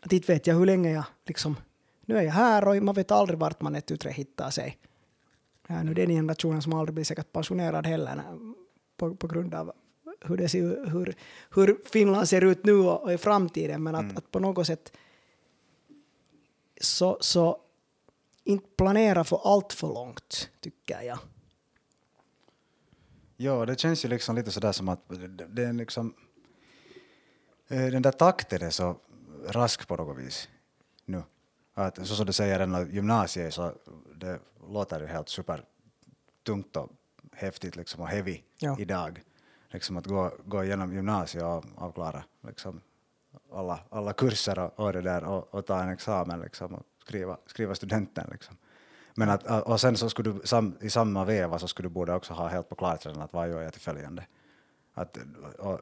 att 0.02 0.12
inte 0.12 0.32
vet 0.32 0.46
jag 0.46 0.54
hur 0.54 0.66
länge 0.66 0.92
jag 0.92 1.04
liksom, 1.26 1.56
nu 2.00 2.18
är 2.18 2.22
jag 2.22 2.32
här 2.32 2.68
och 2.68 2.82
man 2.82 2.94
vet 2.94 3.10
aldrig 3.10 3.38
vart 3.38 3.60
man 3.60 3.74
ett 3.74 3.90
utre 3.90 4.10
hittar 4.10 4.50
sig. 4.50 4.78
Är 5.66 5.84
nu 5.84 5.94
den 5.94 6.08
generationen 6.08 6.62
som 6.62 6.72
aldrig 6.72 6.94
blir 6.94 7.04
säkert 7.04 7.32
pensionerad 7.32 7.86
heller 7.86 8.22
på, 8.96 9.14
på 9.14 9.26
grund 9.26 9.54
av 9.54 9.72
hur, 10.24 10.36
det 10.36 10.48
ser, 10.48 10.90
hur, 10.90 11.16
hur 11.54 11.78
Finland 11.84 12.28
ser 12.28 12.44
ut 12.44 12.64
nu 12.64 12.72
och, 12.72 13.02
och 13.02 13.12
i 13.12 13.18
framtiden. 13.18 13.82
Men 13.82 13.94
att, 13.94 14.18
att 14.18 14.30
på 14.30 14.38
något 14.38 14.66
sätt 14.66 14.92
så, 16.80 17.18
så 17.20 17.60
inte 18.44 18.66
planera 18.76 19.24
för 19.24 19.40
allt 19.44 19.72
för 19.72 19.86
långt, 19.88 20.50
tycker 20.60 21.02
jag. 21.02 21.18
Ja, 23.36 23.66
det 23.66 23.80
känns 23.80 24.04
ju 24.04 24.08
liksom 24.08 24.36
lite 24.36 24.50
sådär 24.50 24.72
som 24.72 24.88
att 24.88 25.00
det, 25.48 25.62
är 25.64 25.72
liksom... 25.72 26.14
eh, 27.68 27.86
Den 27.86 28.02
där 28.02 28.12
takten 28.12 28.62
är 28.62 28.70
så 28.70 28.96
rask 29.46 29.88
på 29.88 29.96
något 29.96 30.18
vis 30.18 30.48
nu. 31.04 31.22
Att, 31.74 32.06
så 32.06 32.14
som 32.14 32.26
du 32.26 32.32
säger, 32.32 32.58
den 32.58 32.90
gymnasiet 32.94 33.54
så 33.54 33.72
det 34.14 34.38
låter 34.68 35.00
ju 35.00 35.06
helt 35.06 35.28
super 35.28 35.64
tungt 36.42 36.76
och 36.76 36.90
häftigt 37.32 37.76
liksom 37.76 38.00
och 38.00 38.08
heavy 38.08 38.40
Ja. 38.58 38.76
idag. 38.80 39.22
Liksom 39.74 39.96
att 39.96 40.06
gå, 40.06 40.30
gå 40.44 40.64
igenom 40.64 40.92
gymnasiet 40.92 41.44
och 41.44 41.64
avklara 41.76 42.24
liksom 42.46 42.80
alla, 43.52 43.80
alla 43.90 44.12
kurser 44.12 44.58
och, 44.58 44.80
och 44.80 44.92
det 44.92 45.00
där 45.00 45.24
och, 45.24 45.54
och 45.54 45.66
ta 45.66 45.82
en 45.82 45.88
examen 45.88 46.40
liksom 46.40 46.74
och 46.74 46.82
skriva, 46.98 47.38
skriva 47.46 47.74
studenten 47.74 48.28
liksom. 48.32 48.56
Men 49.14 49.30
att, 49.30 49.66
och 49.66 49.80
sen 49.80 49.96
så 49.96 50.10
skulle 50.10 50.32
du 50.32 50.40
sam, 50.44 50.76
i 50.80 50.90
samma 50.90 51.24
veva 51.24 51.58
så 51.58 51.68
skulle 51.68 51.88
du 51.88 51.92
borde 51.92 52.14
också 52.14 52.34
ha 52.34 52.48
helt 52.48 52.68
på 52.68 52.74
klart 52.74 53.06
redan 53.06 53.22
att 53.22 53.32
vad 53.32 53.48
gör 53.48 53.62
jag 53.62 53.72
till 53.72 53.82
följande. 53.82 54.26
Att, 54.94 55.18
och, 55.58 55.80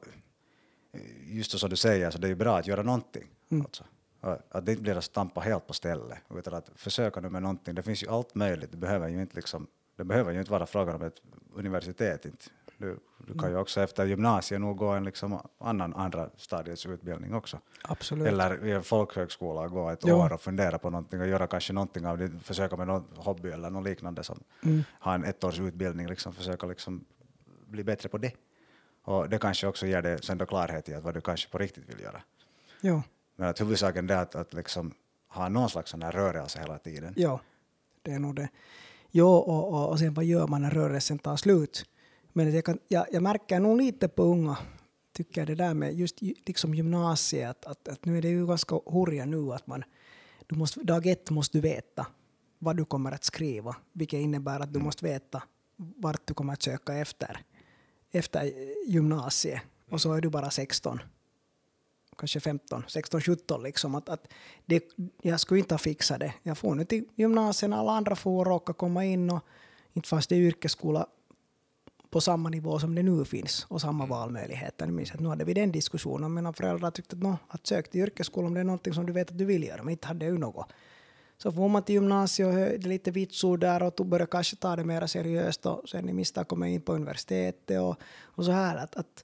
just 1.21 1.59
som 1.59 1.69
du 1.69 1.75
säger 1.75 2.11
så 2.11 2.17
det 2.17 2.27
är 2.27 2.29
ju 2.29 2.35
bra 2.35 2.57
att 2.57 2.67
göra 2.67 2.83
någonting. 2.83 3.29
Alltså. 3.51 3.83
Och 4.19 4.37
Att 4.49 4.65
det 4.65 4.71
inte 4.71 4.83
blir 4.83 4.97
att 4.97 5.03
stampa 5.03 5.41
helt 5.41 5.67
på 5.67 5.73
stället 5.73 6.17
utan 6.35 6.53
att 6.53 6.69
försöka 6.75 7.19
nu 7.19 7.29
med 7.29 7.41
någonting. 7.41 7.75
Det 7.75 7.83
finns 7.83 8.03
ju 8.03 8.09
allt 8.09 8.35
möjligt. 8.35 8.71
Det 8.71 8.77
behöver 8.77 9.07
ju 9.07 9.21
inte, 9.21 9.35
liksom, 9.35 9.67
det 9.95 10.03
behöver 10.03 10.31
ju 10.31 10.39
inte 10.39 10.51
vara 10.51 10.65
frågan 10.65 10.95
om 10.95 11.01
ett 11.01 11.21
universitet. 11.53 12.25
Inte. 12.25 12.45
Du, 12.77 12.99
du 13.27 13.39
kan 13.39 13.49
ju 13.49 13.57
också 13.57 13.81
efter 13.81 14.05
gymnasiet 14.05 14.61
nog 14.61 14.77
gå 14.77 14.87
en 14.89 15.03
liksom 15.03 15.39
annan 15.59 15.93
andra 15.93 16.29
stadiets 16.37 16.85
utbildning 16.85 17.33
också. 17.33 17.59
Absolut. 17.83 18.27
Eller 18.27 18.65
i 18.65 18.81
folkhögskola 18.81 19.67
gå 19.67 19.89
ett 19.89 19.99
Jo. 20.05 20.15
år 20.15 20.33
och 20.33 20.41
fundera 20.41 20.77
på 20.79 20.89
någonting 20.89 21.21
och 21.21 21.27
göra 21.27 21.47
kanske 21.47 21.73
någonting 21.73 22.07
av 22.07 22.17
det, 22.17 22.31
försöka 22.43 22.75
med 22.77 22.87
någon 22.87 23.05
hobby 23.15 23.49
eller 23.49 23.69
något 23.69 23.83
liknande 23.83 24.23
som 24.23 24.43
ha 24.99 25.13
en 25.13 25.23
ettårs 25.23 25.59
utbildning, 25.59 26.07
liksom 26.07 26.33
försöka 26.33 26.67
liksom 26.67 27.05
bli 27.67 27.83
bättre 27.83 28.09
på 28.09 28.17
det. 28.17 28.31
Och 29.03 29.29
det 29.29 29.37
kanske 29.39 29.67
också 29.67 29.85
ger 29.87 30.01
dig 30.01 30.23
sen 30.23 30.37
då 30.37 30.45
klarhet 30.45 30.89
i 30.89 30.93
att 30.93 31.03
vad 31.03 31.13
du 31.13 31.21
kanske 31.21 31.49
på 31.49 31.57
riktigt 31.57 31.89
vill 31.89 31.99
göra. 31.99 32.21
Ja, 32.81 33.01
Men 33.35 33.49
att 33.49 33.61
huvudsaken 33.61 34.09
är 34.09 34.15
att, 34.15 34.35
att 34.35 34.53
liksom 34.53 34.93
ha 35.27 35.49
någon 35.49 35.69
slags 35.69 35.91
sån 35.91 36.01
här 36.01 36.11
rörelse 36.11 36.59
hela 36.59 36.77
tiden. 36.77 37.13
ja, 37.17 37.39
det 38.01 38.11
är 38.11 38.19
nog 38.19 38.35
det. 38.35 38.49
Jo, 39.11 39.27
och, 39.27 39.73
och, 39.73 39.89
och 39.89 39.99
sen 39.99 40.13
vad 40.13 40.25
gör 40.25 40.47
man 40.47 40.61
när 40.61 40.69
rörelsen 40.71 41.19
tar 41.19 41.35
slut? 41.35 41.85
Men 42.33 42.53
jag, 42.53 42.65
kan, 42.65 42.79
jag, 42.87 43.05
jag 43.11 43.23
märker 43.23 43.59
nog 43.59 43.77
lite 43.77 44.07
på 44.07 44.23
unga, 44.23 44.57
tycker 45.11 45.41
jag 45.41 45.47
det 45.47 45.55
där 45.55 45.73
med 45.73 45.93
just 45.93 46.21
liksom 46.21 46.73
gymnasiet, 46.73 47.49
att, 47.49 47.65
att, 47.65 47.87
att 47.87 48.05
nu 48.05 48.17
är 48.17 48.21
det 48.21 48.29
ju 48.29 48.47
ganska 48.47 48.79
hurja 48.85 49.25
nu 49.25 49.53
att 49.53 49.67
man, 49.67 49.83
du 50.47 50.55
måste, 50.55 50.83
dag 50.83 51.07
ett 51.07 51.29
måste 51.29 51.57
du 51.57 51.61
veta 51.61 52.07
vad 52.59 52.77
du 52.77 52.85
kommer 52.85 53.11
att 53.11 53.23
skriva, 53.23 53.75
vilket 53.93 54.19
innebär 54.19 54.59
att 54.59 54.73
du 54.73 54.79
måste 54.79 55.05
veta 55.05 55.43
vart 55.75 56.27
du 56.27 56.33
kommer 56.33 56.53
att 56.53 56.63
söka 56.63 56.93
efter, 56.93 57.39
efter 58.11 58.51
gymnasiet. 58.87 59.61
Och 59.89 60.01
så 60.01 60.13
är 60.13 60.21
du 60.21 60.29
bara 60.29 60.51
16 60.51 60.99
kanske 62.17 62.39
15, 62.39 62.83
16, 62.87 63.21
17 63.21 63.63
liksom. 63.63 63.95
Att, 63.95 64.09
att 64.09 64.27
det, 64.65 64.83
jag 65.21 65.39
skulle 65.39 65.59
inte 65.59 65.73
ha 65.73 65.79
fixat 65.79 66.19
det. 66.19 66.33
Jag 66.43 66.57
får 66.57 66.75
nu 66.75 66.85
till 66.85 67.05
gymnasiet 67.15 67.73
alla 67.73 67.91
andra 67.91 68.15
får 68.15 68.45
råka 68.45 68.73
komma 68.73 69.05
in 69.05 69.29
och 69.29 69.41
inte 69.93 70.09
fanns 70.09 70.27
det 70.27 70.35
yrkesskola 70.35 71.07
på 72.13 72.21
samma 72.21 72.49
nivå 72.49 72.79
som 72.79 72.95
det 72.95 73.03
nu 73.03 73.25
finns 73.25 73.65
och 73.69 73.81
samma 73.81 74.05
valmöjligheter. 74.05 74.85
Jag 74.85 74.93
minns 74.93 75.11
att 75.11 75.19
nu 75.19 75.29
hade 75.29 75.45
vi 75.45 75.53
den 75.53 75.71
diskussionen. 75.71 76.33
Mina 76.33 76.53
föräldrar 76.53 76.91
tyckte 76.91 77.15
att, 77.15 77.21
no, 77.21 77.37
att 77.47 77.67
sök 77.67 77.91
till 77.91 78.01
yrkesskolan 78.01 78.47
om 78.47 78.53
det 78.53 78.59
är 78.59 78.63
någonting 78.63 78.93
som 78.93 79.05
du 79.05 79.13
vet 79.13 79.31
att 79.31 79.37
du 79.37 79.45
vill 79.45 79.63
göra, 79.63 79.83
men 79.83 79.91
inte 79.91 80.07
hade 80.07 80.25
jag 80.25 80.31
ju 80.31 80.39
något. 80.39 80.67
Så 81.37 81.51
får 81.51 81.69
man 81.69 81.83
till 81.83 81.95
gymnasiet 81.95 82.83
lite 82.83 83.11
vitsord 83.11 83.59
där 83.59 83.83
och 83.83 84.05
började 84.05 84.31
kanske 84.31 84.55
ta 84.55 84.75
det 84.75 84.83
mer 84.83 85.07
seriöst 85.07 85.65
och 85.65 85.89
sen 85.89 86.09
i 86.09 86.13
misstag 86.13 86.47
kom 86.47 86.61
jag 86.61 86.71
in 86.71 86.81
på 86.81 86.93
universitetet 86.93 87.81
och, 87.81 87.95
och 88.21 88.45
så 88.45 88.51
här 88.51 88.75
att, 88.75 88.95
att, 88.95 89.23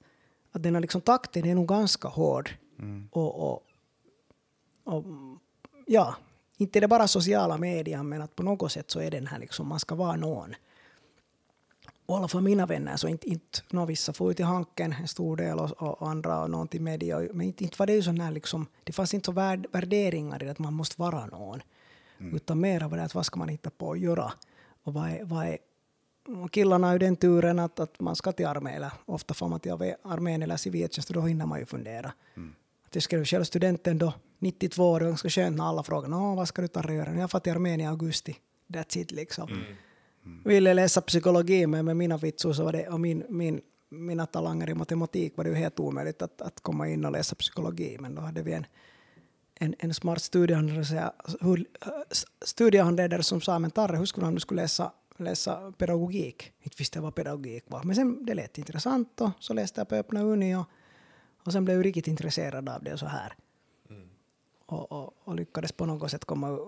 att 0.52 0.62
den 0.62 0.74
här 0.74 0.80
liksom 0.80 1.00
takten 1.00 1.46
är 1.46 1.54
nog 1.54 1.68
ganska 1.68 2.08
hård. 2.08 2.50
Mm. 2.78 3.08
Och, 3.12 3.52
och, 3.52 3.62
och 4.84 5.04
ja, 5.86 6.14
inte 6.56 6.78
är 6.78 6.80
det 6.80 6.88
bara 6.88 7.08
sociala 7.08 7.56
medier 7.58 8.02
men 8.02 8.22
att 8.22 8.36
på 8.36 8.42
något 8.42 8.72
sätt 8.72 8.90
så 8.90 9.00
är 9.00 9.10
den 9.10 9.26
här 9.26 9.38
liksom, 9.38 9.68
man 9.68 9.80
ska 9.80 9.94
vara 9.94 10.16
någon. 10.16 10.54
Och 12.10 12.16
alla 12.16 12.28
fall 12.28 12.42
mina 12.42 12.66
vänner, 12.66 12.96
så 12.96 13.08
inte, 13.08 13.28
inte 13.28 13.60
no, 13.70 13.84
vissa 13.84 14.12
får 14.12 14.30
ut 14.30 14.40
i 14.40 14.42
hanken 14.42 14.94
en 15.00 15.08
stor 15.08 15.36
del 15.36 15.58
och, 15.58 15.82
och 15.82 16.08
andra 16.08 16.42
och 16.42 16.50
någon 16.50 16.68
till 16.68 16.80
media. 16.80 17.18
Men 17.18 17.46
inte, 17.46 17.64
inte 17.64 17.76
var 17.78 17.86
det 17.86 17.92
ju 17.92 18.02
sån 18.02 18.20
här 18.20 18.30
liksom, 18.30 18.66
det 18.84 18.92
fanns 18.92 19.14
inte 19.14 19.26
så 19.26 19.32
värd, 19.32 19.66
värderingar 19.72 20.42
i 20.42 20.48
att 20.48 20.58
man 20.58 20.74
måste 20.74 21.00
vara 21.00 21.26
någon. 21.26 21.62
Utan 22.18 22.60
mer 22.60 22.80
var 22.80 22.96
det 22.96 23.04
att 23.04 23.14
vad 23.14 23.26
ska 23.26 23.38
man 23.38 23.48
hitta 23.48 23.70
på 23.70 23.92
att 23.92 23.98
göra. 23.98 24.32
Och 24.84 24.94
vad 24.94 25.10
är, 25.10 25.24
vad 25.24 25.46
är, 25.46 25.58
och 26.44 26.50
killarna 26.52 26.86
har 26.86 26.92
ju 26.92 26.98
den 26.98 27.16
turen 27.16 27.58
att, 27.58 27.80
att 27.80 28.00
man 28.00 28.16
ska 28.16 28.32
till 28.32 28.46
armén, 28.46 28.74
eller 28.74 28.92
ofta 29.06 29.34
får 29.34 29.48
man 29.48 29.60
till 29.60 29.72
armén 30.02 30.42
eller 30.42 30.56
civiltjänst 30.56 31.10
och 31.10 31.14
då 31.14 31.20
hinner 31.20 31.46
man 31.46 31.58
ju 31.58 31.66
fundera. 31.66 32.12
Att 32.86 32.94
jag 32.94 33.02
skrev 33.02 33.24
själv 33.24 33.44
studenten 33.44 33.98
då, 33.98 34.12
92 34.38 34.90
år, 34.90 35.00
det 35.00 35.04
var 35.04 35.10
ganska 35.10 35.30
skönt 35.30 35.56
när 35.56 35.64
alla 35.64 35.82
frågade 35.82 36.14
vad 36.14 36.48
ska 36.48 36.62
du 36.62 36.68
ta 36.68 36.92
göra? 36.92 37.14
Jag 37.14 37.30
får 37.30 37.38
till 37.38 37.52
armén 37.52 37.80
i 37.80 37.86
augusti. 37.86 38.36
That's 38.68 38.98
it 38.98 39.10
liksom. 39.10 39.48
Ville 40.44 40.74
läsa 40.74 41.00
psykologi 41.00 41.66
men 41.66 41.84
med 41.84 41.96
mina 41.96 42.16
vitsor 42.16 42.52
så 42.52 42.64
var 42.64 42.72
det, 42.72 42.88
och 42.88 43.00
min, 43.00 43.24
min, 43.28 43.60
mina 43.88 44.26
talanger 44.26 44.70
i 44.70 44.74
matematik 44.74 45.36
var 45.36 45.44
det 45.44 45.50
ju 45.50 45.56
helt 45.56 45.80
omöjligt 45.80 46.22
att, 46.22 46.40
att 46.42 46.60
komma 46.60 46.88
in 46.88 47.04
och 47.04 47.12
läsa 47.12 47.34
psykologi. 47.34 47.96
Men 48.00 48.14
då 48.14 48.22
hade 48.22 48.42
vi 48.42 48.52
en, 48.52 48.66
en, 49.54 49.74
en 49.78 49.94
smart 49.94 50.22
studiehandledare, 50.22 51.12
hur- 51.40 51.66
studiehandledare 52.44 53.22
som 53.22 53.40
sa 53.40 53.58
men 53.58 53.70
Tarre, 53.70 53.96
hur 53.96 54.04
skulle 54.04 54.26
han 54.26 54.34
du 54.34 54.40
skulle 54.40 54.62
läsa, 54.62 54.92
läsa 55.16 55.72
pedagogik? 55.72 56.52
Inte 56.60 56.76
visste 56.78 56.98
jag 56.98 57.02
vad 57.02 57.14
pedagogik 57.14 57.64
var. 57.66 57.82
Men 57.82 57.96
sen 57.96 58.24
det 58.26 58.34
lät 58.34 58.58
intressant 58.58 59.20
och 59.20 59.30
så 59.40 59.54
läste 59.54 59.80
jag 59.80 59.88
på 59.88 59.94
öppna 59.94 60.22
uni 60.22 60.54
och, 60.54 60.64
och 61.44 61.52
sen 61.52 61.64
blev 61.64 61.76
jag 61.76 61.86
riktigt 61.86 62.08
intresserad 62.08 62.68
av 62.68 62.82
det 62.84 62.92
och 62.92 62.98
så 62.98 63.06
här. 63.06 63.34
Och, 64.66 64.92
och, 64.92 65.14
och 65.24 65.34
lyckades 65.34 65.72
på 65.72 65.86
något 65.86 66.10
sätt 66.10 66.24
komma 66.24 66.58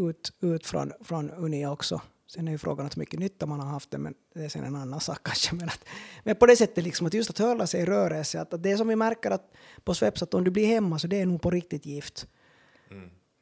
ut, 0.00 0.32
ut 0.40 0.66
från, 0.66 0.92
från 1.00 1.30
uni 1.30 1.66
också. 1.66 2.00
Sen 2.34 2.48
är 2.48 2.52
ju 2.52 2.58
frågan 2.58 2.86
hur 2.86 2.98
mycket 3.00 3.20
nytta 3.20 3.46
man 3.46 3.60
har 3.60 3.66
haft 3.66 3.90
det, 3.90 3.98
men 3.98 4.14
det 4.34 4.44
är 4.44 4.48
sen 4.48 4.64
en 4.64 4.76
annan 4.76 5.00
sak 5.00 5.18
kanske. 5.22 5.54
Men, 5.54 5.68
att, 5.68 5.84
men 6.24 6.36
på 6.36 6.46
det 6.46 6.56
sättet 6.56 6.84
liksom 6.84 7.06
att 7.06 7.14
just 7.14 7.30
att 7.30 7.38
hålla 7.38 7.66
sig 7.66 7.80
i 7.80 7.84
rörelse, 7.84 8.40
att, 8.40 8.54
att 8.54 8.62
det 8.62 8.76
som 8.76 8.88
vi 8.88 8.96
märker 8.96 9.30
att 9.30 9.52
på 9.84 9.94
Sveps 9.94 10.22
att 10.22 10.34
om 10.34 10.44
du 10.44 10.50
blir 10.50 10.66
hemma 10.66 10.98
så 10.98 11.06
det 11.06 11.20
är 11.20 11.26
nog 11.26 11.42
på 11.42 11.50
riktigt 11.50 11.86
gift. 11.86 12.26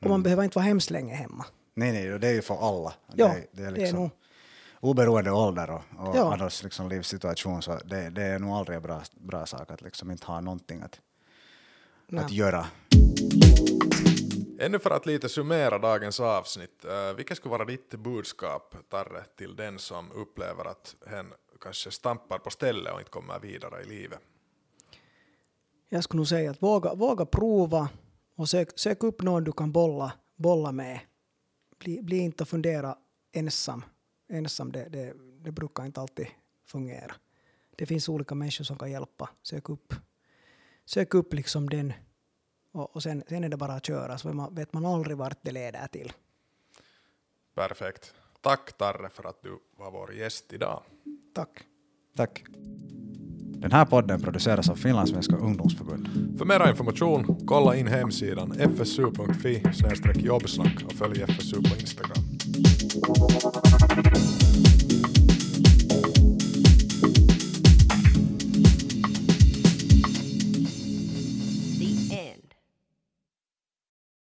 Och 0.02 0.10
man 0.10 0.22
behöver 0.22 0.44
inte 0.44 0.58
vara 0.58 0.66
hemskt 0.66 0.90
länge 0.90 1.14
hemma. 1.14 1.44
Nej, 1.74 1.92
nej, 1.92 2.18
det 2.18 2.28
är 2.28 2.32
ju 2.32 2.42
för 2.42 2.68
alla. 2.68 2.94
Ja, 3.14 3.26
det, 3.28 3.32
är, 3.32 3.46
det 3.52 3.62
är 3.62 3.70
det 3.72 3.78
är 3.78 3.82
liksom, 3.82 3.98
nog. 4.00 4.10
oberoende 4.80 5.30
ålder 5.30 5.70
och, 5.70 5.82
och 5.98 6.16
Ja. 6.16 6.34
annars 6.34 6.62
liksom 6.62 6.88
livssituation 6.88 7.62
så 7.62 7.78
det, 7.84 8.10
det 8.10 8.22
är 8.22 8.38
nog 8.38 8.50
aldrig 8.50 8.76
en 8.76 8.82
bra, 8.82 9.02
bra 9.14 9.46
sak 9.46 9.70
att 9.70 9.82
liksom 9.82 10.10
inte 10.10 10.26
ha 10.26 10.40
någonting 10.40 10.82
att, 10.82 11.00
Nej. 12.08 12.24
att 12.24 12.32
göra. 12.32 12.66
Ännu 14.62 14.78
för 14.78 14.90
att 14.90 15.06
lite 15.06 15.28
summera 15.28 15.78
dagens 15.78 16.20
avsnitt, 16.20 16.84
uh, 16.84 17.16
vilket 17.16 17.36
skulle 17.36 17.50
vara 17.50 17.64
ditt 17.64 17.94
budskap, 17.94 18.74
Tarre, 18.88 19.24
till 19.36 19.56
den 19.56 19.78
som 19.78 20.12
upplever 20.12 20.64
att 20.64 20.96
hen 21.06 21.32
kanske 21.60 21.90
stampar 21.90 22.38
på 22.38 22.50
stället 22.50 22.92
och 22.92 22.98
inte 22.98 23.10
kommer 23.10 23.40
vidare 23.40 23.82
i 23.82 23.84
livet? 23.84 24.18
Jag 25.88 26.04
skulle 26.04 26.18
nog 26.18 26.28
säga 26.28 26.50
att 26.50 26.62
våga, 26.62 26.94
våga 26.94 27.26
prova 27.26 27.88
och 28.36 28.48
sök, 28.48 28.78
sök 28.78 29.02
upp 29.02 29.22
någon 29.22 29.44
du 29.44 29.52
kan 29.52 29.72
bolla, 29.72 30.12
bolla 30.36 30.72
med. 30.72 31.00
Bli, 31.78 32.02
bli 32.02 32.18
inte 32.18 32.42
och 32.42 32.48
fundera 32.48 32.96
ensam. 33.32 33.84
Ensam, 34.32 34.72
det, 34.72 34.88
det, 34.88 35.14
det 35.40 35.52
brukar 35.52 35.86
inte 35.86 36.00
alltid 36.00 36.26
fungera. 36.66 37.14
Det 37.76 37.86
finns 37.86 38.08
olika 38.08 38.34
människor 38.34 38.64
som 38.64 38.78
kan 38.78 38.90
hjälpa. 38.90 39.30
Sök 39.42 39.68
upp, 39.68 39.94
sök 40.84 41.14
upp 41.14 41.34
liksom 41.34 41.70
den 41.70 41.92
och, 42.72 42.96
och 42.96 43.02
sen, 43.02 43.22
sen 43.28 43.44
är 43.44 43.48
det 43.48 43.56
bara 43.56 43.72
att 43.72 43.86
köra 43.86 44.18
så 44.18 44.28
man, 44.28 44.54
vet 44.54 44.72
man 44.72 44.86
aldrig 44.86 45.16
vart 45.16 45.38
det 45.42 45.50
leder 45.50 45.86
till. 45.86 46.12
Perfekt. 47.54 48.14
Tack 48.40 48.72
Tarre 48.78 49.08
för 49.08 49.28
att 49.28 49.42
du 49.42 49.58
var 49.78 49.90
vår 49.90 50.14
gäst 50.14 50.52
idag. 50.52 50.82
Tack. 51.34 51.50
Tack. 52.16 52.44
Den 53.60 53.72
här 53.72 53.84
podden 53.84 54.22
produceras 54.22 54.70
av 54.70 54.74
Finlandssvenska 54.74 55.36
ungdomsförbund. 55.36 56.08
För 56.38 56.44
mera 56.44 56.70
information, 56.70 57.46
kolla 57.46 57.76
in 57.76 57.86
hemsidan 57.86 58.52
fsu.fi 58.52 59.62
jobbsnack 60.14 60.84
och 60.86 60.92
följ 60.92 61.22
FSU 61.22 61.56
på 61.56 61.76
Instagram. 61.80 62.24